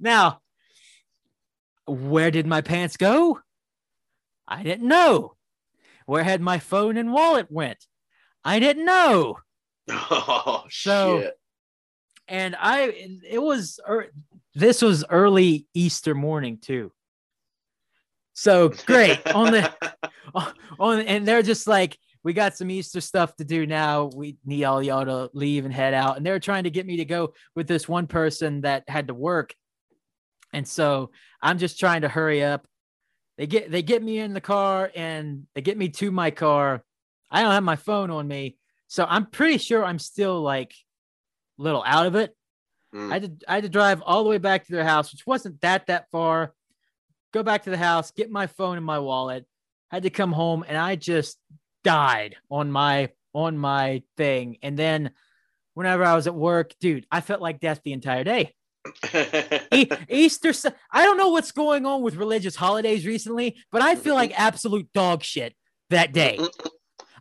[0.00, 0.40] now,
[1.86, 3.40] where did my pants go?
[4.46, 5.34] I didn't know.
[6.06, 7.84] Where had my phone and wallet went?
[8.44, 9.38] I didn't know.
[9.92, 11.38] Oh, so, shit.
[12.28, 12.94] And I,
[13.28, 14.06] it was, er,
[14.54, 16.92] this was early Easter morning too.
[18.34, 19.72] So great on the
[20.78, 24.10] on and they're just like we got some Easter stuff to do now.
[24.14, 26.18] We need all y'all to leave and head out.
[26.18, 29.14] And they're trying to get me to go with this one person that had to
[29.14, 29.54] work.
[30.52, 32.66] And so I'm just trying to hurry up.
[33.38, 36.84] They get they get me in the car and they get me to my car.
[37.30, 38.58] I don't have my phone on me.
[38.88, 40.74] So I'm pretty sure I'm still like
[41.58, 42.36] a little out of it.
[42.94, 43.10] Mm.
[43.10, 45.26] I had to I had to drive all the way back to their house, which
[45.26, 46.52] wasn't that that far
[47.32, 49.46] go back to the house, get my phone and my wallet.
[49.90, 51.38] Had to come home and I just
[51.84, 54.58] died on my on my thing.
[54.62, 55.10] And then
[55.74, 58.54] whenever I was at work, dude, I felt like death the entire day.
[59.72, 60.52] e- Easter,
[60.90, 64.92] I don't know what's going on with religious holidays recently, but I feel like absolute
[64.92, 65.54] dog shit
[65.90, 66.38] that day.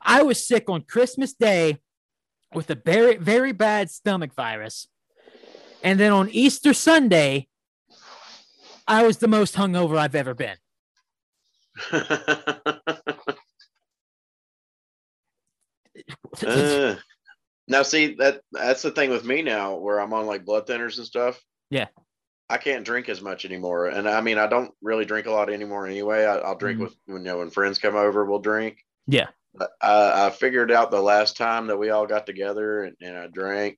[0.02, 1.80] I was sick on Christmas Day
[2.54, 4.88] with a very, very bad stomach virus.
[5.84, 7.48] And then on Easter Sunday,
[8.88, 10.56] I was the most hungover I've ever been.
[16.46, 16.96] uh,
[17.68, 20.98] now, see that that's the thing with me now, where I'm on like blood thinners
[20.98, 21.40] and stuff.
[21.70, 21.88] Yeah,
[22.50, 25.52] I can't drink as much anymore, and I mean, I don't really drink a lot
[25.52, 26.26] anymore anyway.
[26.26, 26.84] I, will drink mm-hmm.
[26.86, 28.78] with you know when friends come over, we'll drink.
[29.08, 32.96] Yeah, but I, I figured out the last time that we all got together and,
[33.02, 33.78] and I drank.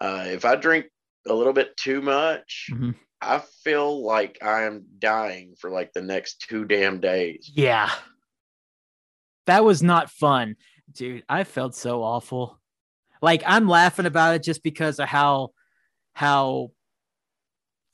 [0.00, 0.86] Uh, if I drink
[1.26, 2.90] a little bit too much, mm-hmm.
[3.20, 7.50] I feel like I am dying for like the next two damn days.
[7.52, 7.90] Yeah.
[9.46, 10.56] That was not fun.
[10.92, 12.58] Dude, I felt so awful.
[13.20, 15.50] Like I'm laughing about it just because of how
[16.12, 16.70] how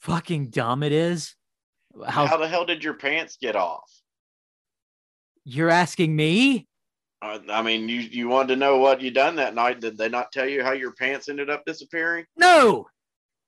[0.00, 1.34] fucking dumb it is.
[2.06, 3.90] How, how the hell did your pants get off?
[5.44, 6.66] You're asking me?
[7.22, 9.80] Uh, I mean, you you wanted to know what you done that night.
[9.80, 12.26] Did they not tell you how your pants ended up disappearing?
[12.36, 12.86] No,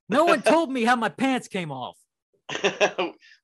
[0.08, 1.96] no one told me how my pants came off.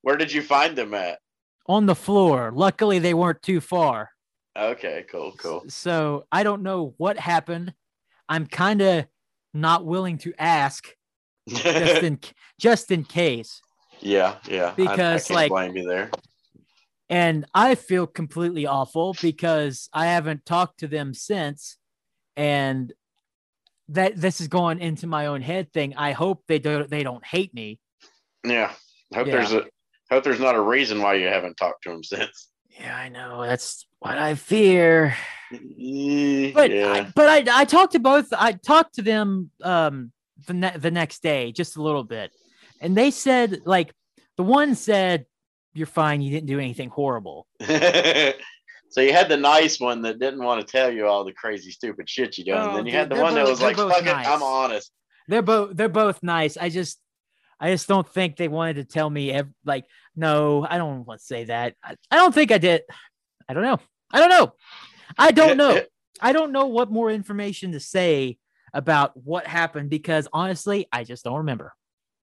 [0.03, 1.19] Where did you find them at?
[1.67, 2.53] On the floor.
[2.55, 4.11] Luckily, they weren't too far.
[4.57, 5.65] Okay, cool, cool.
[5.69, 7.73] So I don't know what happened.
[8.29, 9.07] I'm kind of
[9.55, 10.89] not willing to ask,
[11.49, 12.19] just in
[12.59, 13.61] just in case.
[14.01, 14.73] Yeah, yeah.
[14.77, 16.11] Because I, I like blame you there.
[17.09, 21.77] And I feel completely awful because I haven't talked to them since,
[22.37, 22.93] and
[23.89, 25.95] that this is going into my own head thing.
[25.97, 27.79] I hope they don't they don't hate me.
[28.45, 28.73] Yeah.
[29.15, 29.37] Hope yeah.
[29.37, 29.65] there's a
[30.11, 32.49] hope there's not a reason why you haven't talked to them since.
[32.81, 33.43] Yeah, I know.
[33.43, 35.15] That's what I fear.
[35.53, 36.93] Mm, but yeah.
[36.93, 38.33] I, but I I talked to both.
[38.33, 40.13] I talked to them um
[40.47, 42.33] the ne- the next day just a little bit,
[42.81, 43.93] and they said like
[44.37, 45.27] the one said
[45.75, 46.23] you're fine.
[46.23, 47.47] You didn't do anything horrible.
[48.93, 51.71] So you had the nice one that didn't want to tell you all the crazy,
[51.71, 52.53] stupid shit you.
[52.53, 54.27] Oh, and then you had the one both, that was like, "Fuck nice.
[54.27, 54.93] it, I'm honest."
[55.29, 56.59] They're both they're both nice.
[56.59, 56.99] I just
[57.59, 61.21] I just don't think they wanted to tell me ev- like no, I don't want
[61.21, 61.75] to say that.
[61.83, 62.83] I, I don't think I did.
[63.49, 63.79] I don't know.
[64.11, 64.53] I don't know.
[65.17, 65.81] I don't know.
[66.21, 68.37] I don't know what more information to say
[68.75, 71.73] about what happened because honestly, I just don't remember.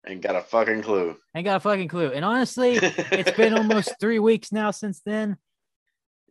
[0.08, 1.16] Ain't got a fucking clue.
[1.36, 2.10] Ain't got a fucking clue.
[2.10, 5.36] And honestly, it's been almost three weeks now since then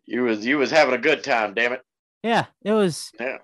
[0.08, 1.82] you was you was having a good time, damn it.
[2.24, 3.12] Yeah, it was.
[3.20, 3.38] Yeah,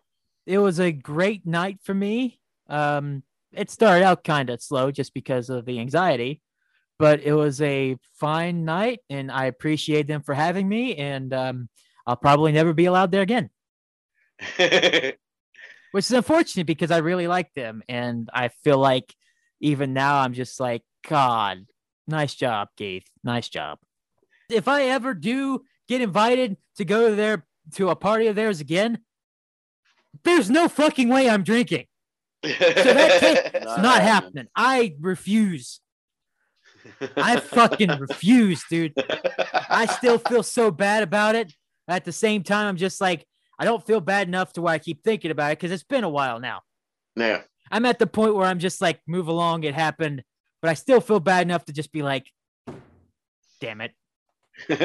[0.48, 2.40] it was a great night for me.
[2.68, 6.42] Um, it started out kind of slow just because of the anxiety,
[6.98, 10.96] but it was a fine night, and I appreciate them for having me.
[10.96, 11.70] And um,
[12.08, 13.50] I'll probably never be allowed there again,
[14.58, 15.16] which
[15.96, 19.14] is unfortunate because I really like them, and I feel like
[19.60, 21.66] even now I'm just like, God,
[22.08, 23.80] nice job, Keith, nice job.
[24.50, 29.00] If I ever do get invited to go there to a party of theirs again,
[30.24, 31.86] there's no fucking way I'm drinking.
[32.44, 34.48] So that's not, not happening.
[34.56, 35.80] I refuse.
[37.16, 38.94] I fucking refuse, dude.
[39.70, 41.54] I still feel so bad about it.
[41.88, 43.26] At the same time, I'm just like,
[43.60, 46.04] I don't feel bad enough to where I keep thinking about it because it's been
[46.04, 46.62] a while now.
[47.16, 47.42] Yeah.
[47.72, 49.64] I'm at the point where I'm just like, move along.
[49.64, 50.24] It happened,
[50.62, 52.28] but I still feel bad enough to just be like,
[53.60, 53.94] damn it.
[54.68, 54.80] but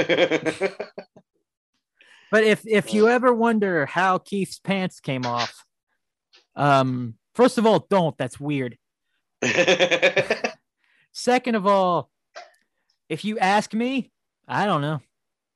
[2.44, 5.64] if if you ever wonder how Keith's pants came off,
[6.56, 8.16] um, first of all, don't.
[8.18, 8.76] That's weird.
[11.12, 12.10] Second of all,
[13.08, 14.10] if you ask me,
[14.46, 15.00] I don't know.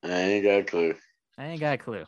[0.03, 0.95] I ain't got a clue.
[1.37, 2.05] I ain't got a clue.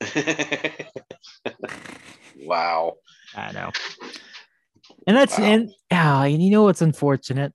[2.46, 2.94] wow.
[3.34, 3.70] I know.
[5.06, 5.44] And that's Wow.
[5.44, 7.52] and ah, and you know what's unfortunate?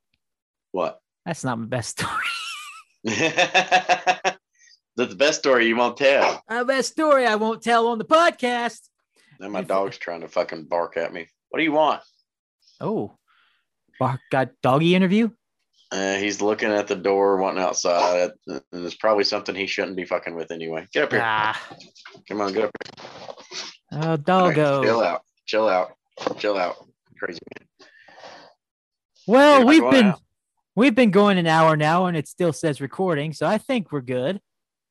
[0.72, 1.00] What?
[1.26, 2.12] That's not my best story.
[4.98, 6.42] That's the best story you won't tell.
[6.50, 8.80] my best story I won't tell on the podcast.
[9.40, 11.28] Now my If- dog's trying to fucking bark at me.
[11.50, 12.02] What do you want?
[12.82, 13.18] Oh,
[14.00, 15.30] Bark got doggy interview.
[15.92, 20.04] Uh, he's looking at the door, wanting outside, and it's probably something he shouldn't be
[20.04, 20.86] fucking with anyway.
[20.92, 21.22] Get up here.
[21.24, 21.68] Ah,
[22.28, 23.06] Come on, get up here.
[23.94, 24.84] oh, All right, doggo.
[24.84, 25.22] chill out.
[25.46, 25.92] Chill out.
[26.40, 26.76] Chill out.
[27.18, 27.88] Crazy man.
[29.28, 30.20] Well, we've been out.
[30.76, 34.02] We've been going an hour now, and it still says recording, so I think we're
[34.02, 34.40] good.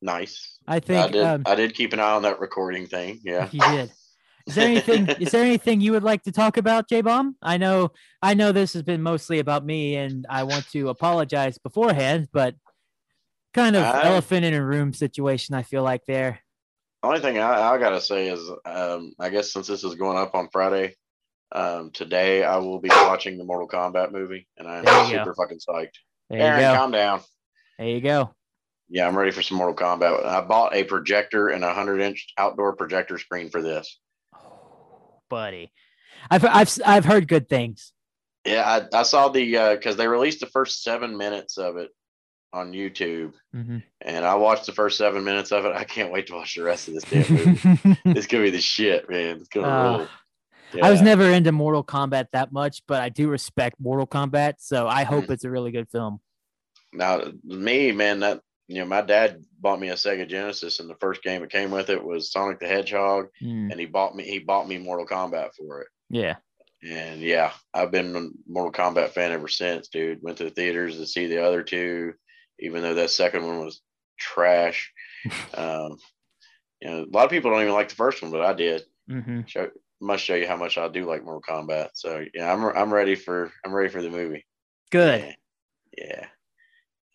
[0.03, 0.59] Nice.
[0.67, 1.25] I I think did.
[1.25, 3.21] um, I did keep an eye on that recording thing.
[3.25, 3.49] Yeah.
[3.53, 3.93] you did.
[4.47, 5.09] Is there anything?
[5.21, 7.37] is there anything you would like to talk about, J Bomb?
[7.41, 11.59] I know, I know this has been mostly about me, and I want to apologize
[11.59, 12.55] beforehand, but
[13.55, 15.55] kind of I- elephant in a room situation.
[15.55, 16.41] I feel like there.
[17.03, 20.17] The only thing I, I gotta say is, um, I guess since this is going
[20.17, 20.95] up on Friday,
[21.53, 25.35] um, today I will be watching the Mortal Kombat movie, and I'm There you super
[25.35, 25.91] fucking psyched.
[26.31, 26.75] There Aaron, you go.
[26.77, 27.21] calm down.
[27.79, 28.35] There you go.
[28.89, 30.25] Yeah, I'm ready for some Mortal Kombat.
[30.25, 33.99] I bought a projector and a hundred inch outdoor projector screen for this.
[34.35, 35.73] Oh, buddy,
[36.31, 37.93] I've I've I've heard good things.
[38.45, 41.91] Yeah, I, I saw the uh because they released the first seven minutes of it
[42.53, 43.83] on YouTube, Mhm.
[44.01, 45.75] and I watched the first seven minutes of it.
[45.75, 47.99] I can't wait to watch the rest of this damn movie.
[48.05, 49.39] it's gonna be the shit, man.
[49.39, 50.09] It's gonna Uh, roll.
[50.83, 54.89] I was never into Mortal Kombat that much, but I do respect Mortal Kombat, so
[54.89, 55.31] I hope Mhm.
[55.31, 56.21] it's a really good film.
[56.93, 60.95] Now, me, man, that you know, my dad bought me a Sega Genesis, and the
[60.97, 64.25] first game it came with it was Sonic the Hedgehog, Mm, and he bought me
[64.25, 65.89] he bought me Mortal Kombat for it.
[66.09, 66.37] yeah.
[66.83, 70.23] And yeah, I've been a Mortal Kombat fan ever since, dude.
[70.23, 72.15] Went to the theaters to see the other two,
[72.59, 73.81] even though that second one was
[74.19, 74.93] trash.
[75.55, 75.97] um,
[76.81, 78.83] you know, a lot of people don't even like the first one, but I did.
[79.09, 79.71] hmm Show,
[80.01, 81.91] must show you how much I do like Mortal Kombat.
[81.95, 84.45] So yeah, I'm I'm ready for I'm ready for the movie.
[84.91, 85.35] Good.
[85.97, 86.27] Yeah, yeah.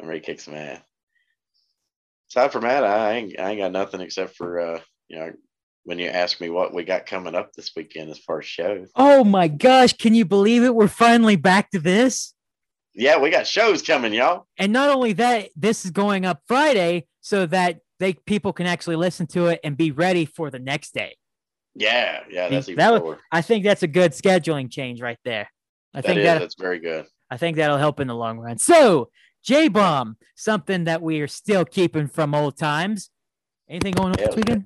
[0.01, 0.81] I'm ready to kick some ass.
[2.29, 5.31] Aside from that, I ain't I ain't got nothing except for uh, you know,
[5.83, 8.91] when you ask me what we got coming up this weekend as far as shows.
[8.95, 10.75] Oh my gosh, can you believe it?
[10.75, 12.33] We're finally back to this.
[12.93, 14.45] Yeah, we got shows coming, y'all.
[14.57, 18.95] And not only that, this is going up Friday so that they people can actually
[18.95, 21.15] listen to it and be ready for the next day.
[21.75, 25.49] Yeah, yeah, that's That even was- I think that's a good scheduling change right there.
[25.93, 27.05] I That think is, that that's very good.
[27.31, 28.57] I think that'll help in the long run.
[28.57, 29.09] So,
[29.43, 33.09] J Bomb, something that we are still keeping from old times.
[33.69, 34.65] Anything going on Hell this weekend?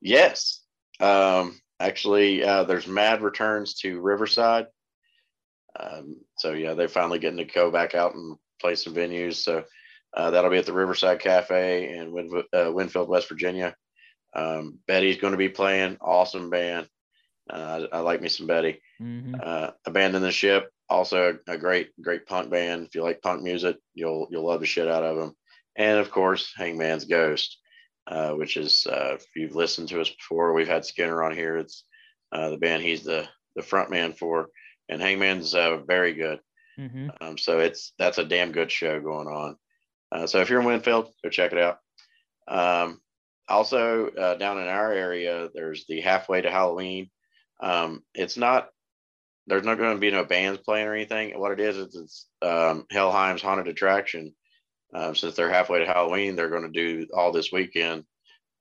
[0.00, 0.60] Yes.
[1.00, 4.66] Um, actually, uh, there's Mad returns to Riverside.
[5.78, 9.36] Um, so yeah, they're finally getting to go back out and play some venues.
[9.36, 9.64] So
[10.16, 13.74] uh, that'll be at the Riverside Cafe in Win- uh, Winfield, West Virginia.
[14.34, 15.98] Um, Betty's going to be playing.
[16.00, 16.88] Awesome band.
[17.48, 18.80] Uh, I, I like me some Betty.
[19.00, 19.34] Mhm.
[19.42, 22.86] Uh, Abandon the Ship, also a, a great, great punk band.
[22.86, 25.34] If you like punk music, you'll you'll love the shit out of them.
[25.76, 27.58] And of course, Hangman's Ghost,
[28.06, 31.58] uh, which is uh, if you've listened to us before, we've had Skinner on here.
[31.58, 31.84] It's
[32.32, 34.48] uh, the band he's the the front man for,
[34.88, 36.40] and Hangman's uh, very good.
[36.78, 37.10] Mhm.
[37.20, 39.56] Um, so it's that's a damn good show going on.
[40.10, 41.78] Uh, so if you're in Winfield, go check it out.
[42.48, 43.00] Um,
[43.48, 47.10] also uh, down in our area, there's the halfway to Halloween.
[47.60, 48.68] Um, it's not
[49.46, 51.38] there's not going to be no bands playing or anything.
[51.38, 54.34] What it is is it's um, Hellheim's haunted attraction.
[54.94, 58.04] Um, since they're halfway to Halloween, they're going to do all this weekend.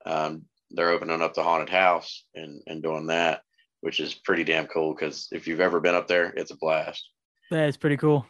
[0.06, 3.42] Um, they're opening up the haunted house and and doing that,
[3.82, 4.94] which is pretty damn cool.
[4.94, 7.08] Because if you've ever been up there, it's a blast.
[7.52, 8.26] That is pretty cool.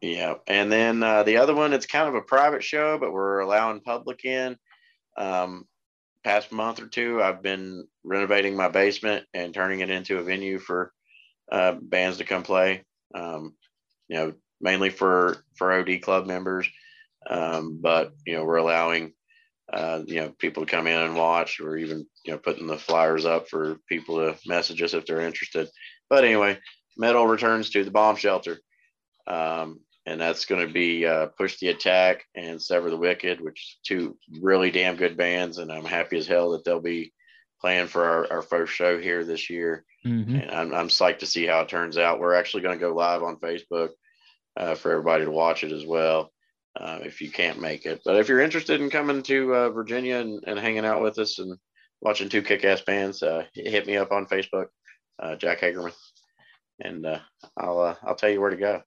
[0.00, 3.40] Yeah, and then uh, the other one, it's kind of a private show, but we're
[3.40, 4.56] allowing public in.
[5.16, 5.64] Um,
[6.28, 10.58] past month or two, I've been renovating my basement and turning it into a venue
[10.58, 10.92] for
[11.50, 12.84] uh, bands to come play.
[13.14, 13.54] Um,
[14.08, 16.68] you know, mainly for for OD club members,
[17.30, 19.14] um, but you know, we're allowing
[19.72, 22.76] uh, you know people to come in and watch, or even you know putting the
[22.76, 25.66] flyers up for people to message us if they're interested.
[26.10, 26.58] But anyway,
[26.98, 28.58] metal returns to the bomb shelter.
[29.26, 33.76] Um, and that's going to be uh, Push the Attack and Sever the Wicked, which
[33.84, 37.12] two really damn good bands, and I'm happy as hell that they'll be
[37.60, 39.84] playing for our, our first show here this year.
[40.06, 40.36] Mm-hmm.
[40.36, 42.20] And I'm, I'm psyched to see how it turns out.
[42.20, 43.90] We're actually going to go live on Facebook
[44.56, 46.32] uh, for everybody to watch it as well.
[46.74, 50.16] Uh, if you can't make it, but if you're interested in coming to uh, Virginia
[50.16, 51.58] and, and, hanging out with us and
[52.00, 54.66] watching two kick-ass bands, uh, hit me up on Facebook,
[55.20, 55.92] uh, Jack Hagerman,
[56.78, 57.18] and uh,
[57.56, 58.82] I'll I'll tell you where to go.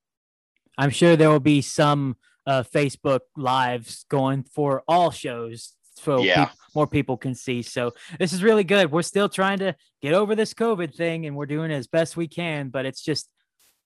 [0.81, 2.17] I'm sure there will be some
[2.47, 6.45] uh, Facebook lives going for all shows so yeah.
[6.45, 7.61] pe- more people can see.
[7.61, 8.91] So this is really good.
[8.91, 12.27] We're still trying to get over this COVID thing and we're doing as best we
[12.27, 13.29] can, but it's just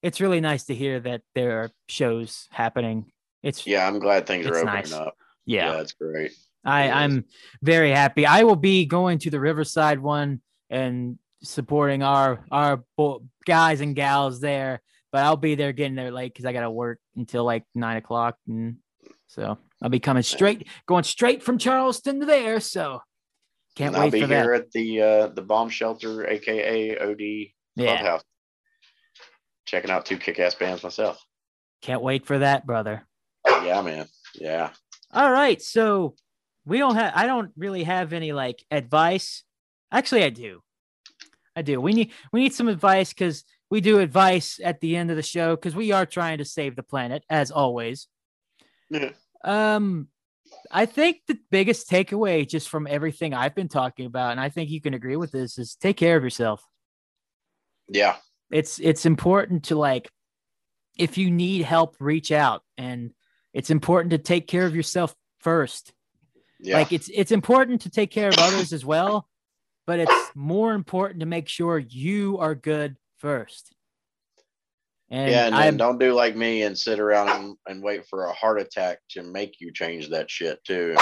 [0.01, 3.11] it's really nice to hear that there are shows happening.
[3.43, 4.93] It's yeah, I'm glad things are opening nice.
[4.93, 5.15] up.
[5.45, 5.71] Yeah.
[5.71, 6.31] yeah, that's great.
[6.63, 7.25] I, I'm
[7.61, 8.25] very happy.
[8.25, 12.83] I will be going to the Riverside one and supporting our our
[13.45, 14.81] guys and gals there
[15.15, 17.95] but I'll be there getting there late because I got to work until like nine
[17.95, 18.75] o'clock, and
[19.27, 22.59] so I'll be coming straight, going straight from Charleston to there.
[22.59, 22.99] So
[23.77, 24.21] can't and wait.
[24.21, 27.21] I'll be here at the uh, the bomb shelter, aka OD
[27.77, 28.17] yeah.
[29.63, 31.25] checking out two kick-ass bands myself.
[31.81, 33.07] Can't wait for that, brother.
[33.47, 34.07] Yeah, man.
[34.33, 34.71] Yeah.
[35.13, 36.15] All right, so
[36.65, 37.13] we don't have.
[37.15, 39.45] I don't really have any like advice.
[39.93, 40.59] Actually, I do.
[41.55, 41.79] I do.
[41.79, 43.45] We need we need some advice because
[43.75, 46.77] we do advice at the end of the show because we are trying to save
[46.77, 48.07] the planet as always.
[48.89, 49.09] Yeah.
[49.43, 50.07] Um,
[50.71, 54.69] I think the biggest takeaway just from everything I've been talking about, and I think
[54.69, 56.63] you can agree with this, is take care of yourself.
[57.89, 58.15] Yeah.
[58.49, 60.07] It's it's important to like
[60.97, 62.61] if you need help, reach out.
[62.77, 63.11] And
[63.53, 65.91] it's important to take care of yourself first.
[66.61, 66.77] Yeah.
[66.77, 69.27] Like it's it's important to take care of others as well,
[69.85, 72.95] but it's more important to make sure you are good
[73.25, 73.73] first.
[75.09, 78.25] And yeah, and, and don't do like me and sit around and, and, wait for
[78.25, 80.95] a heart attack to make you change that shit too.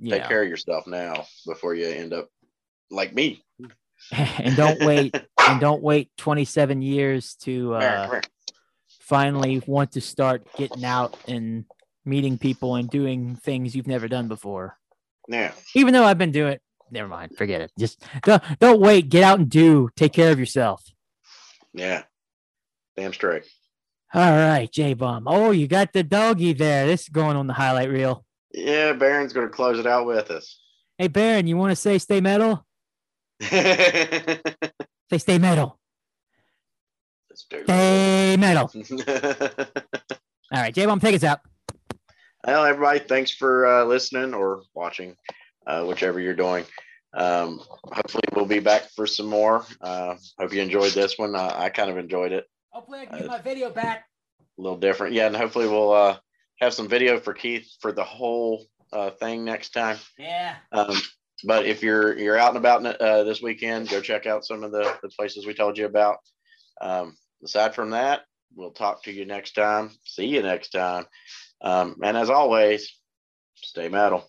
[0.00, 0.18] yeah.
[0.18, 2.28] Take care of yourself now before you end up
[2.90, 3.42] like me.
[4.12, 5.14] and don't wait
[5.48, 8.20] and don't wait 27 years to uh,
[9.00, 11.64] finally want to start getting out and
[12.04, 14.78] meeting people and doing things you've never done before.
[15.28, 15.52] Yeah.
[15.74, 16.58] Even though I've been doing
[16.90, 17.70] never mind, forget it.
[17.78, 19.88] Just don't, don't wait, get out and do.
[19.96, 20.82] Take care of yourself.
[21.76, 22.02] Yeah.
[22.96, 23.44] Damn straight.
[24.14, 25.24] All right, J Bomb.
[25.28, 26.86] Oh, you got the doggy there.
[26.86, 28.24] This is going on the highlight reel.
[28.52, 30.58] Yeah, Baron's going to close it out with us.
[30.96, 32.64] Hey, Baron, you want to say stay metal?
[33.42, 34.40] say
[35.18, 35.78] stay metal.
[37.34, 38.70] Stay metal.
[40.52, 41.40] All right, J Bomb, take us out.
[42.46, 45.16] Well, everybody, thanks for uh, listening or watching,
[45.66, 46.64] uh, whichever you're doing.
[47.14, 49.64] Um, hopefully, we'll be back for some more.
[49.80, 51.34] Uh, hope you enjoyed this one.
[51.34, 52.46] Uh, I kind of enjoyed it.
[52.70, 54.06] Hopefully, I can get my video back.
[54.58, 56.18] A little different, yeah, and hopefully, we'll uh,
[56.60, 59.98] have some video for Keith for the whole uh, thing next time.
[60.18, 60.56] Yeah.
[60.72, 60.96] Um,
[61.44, 64.72] but if you're you're out and about uh, this weekend, go check out some of
[64.72, 66.18] the, the places we told you about.
[66.80, 68.22] Um, aside from that,
[68.54, 69.90] we'll talk to you next time.
[70.04, 71.04] See you next time.
[71.60, 72.90] Um, and as always,
[73.54, 74.28] stay metal.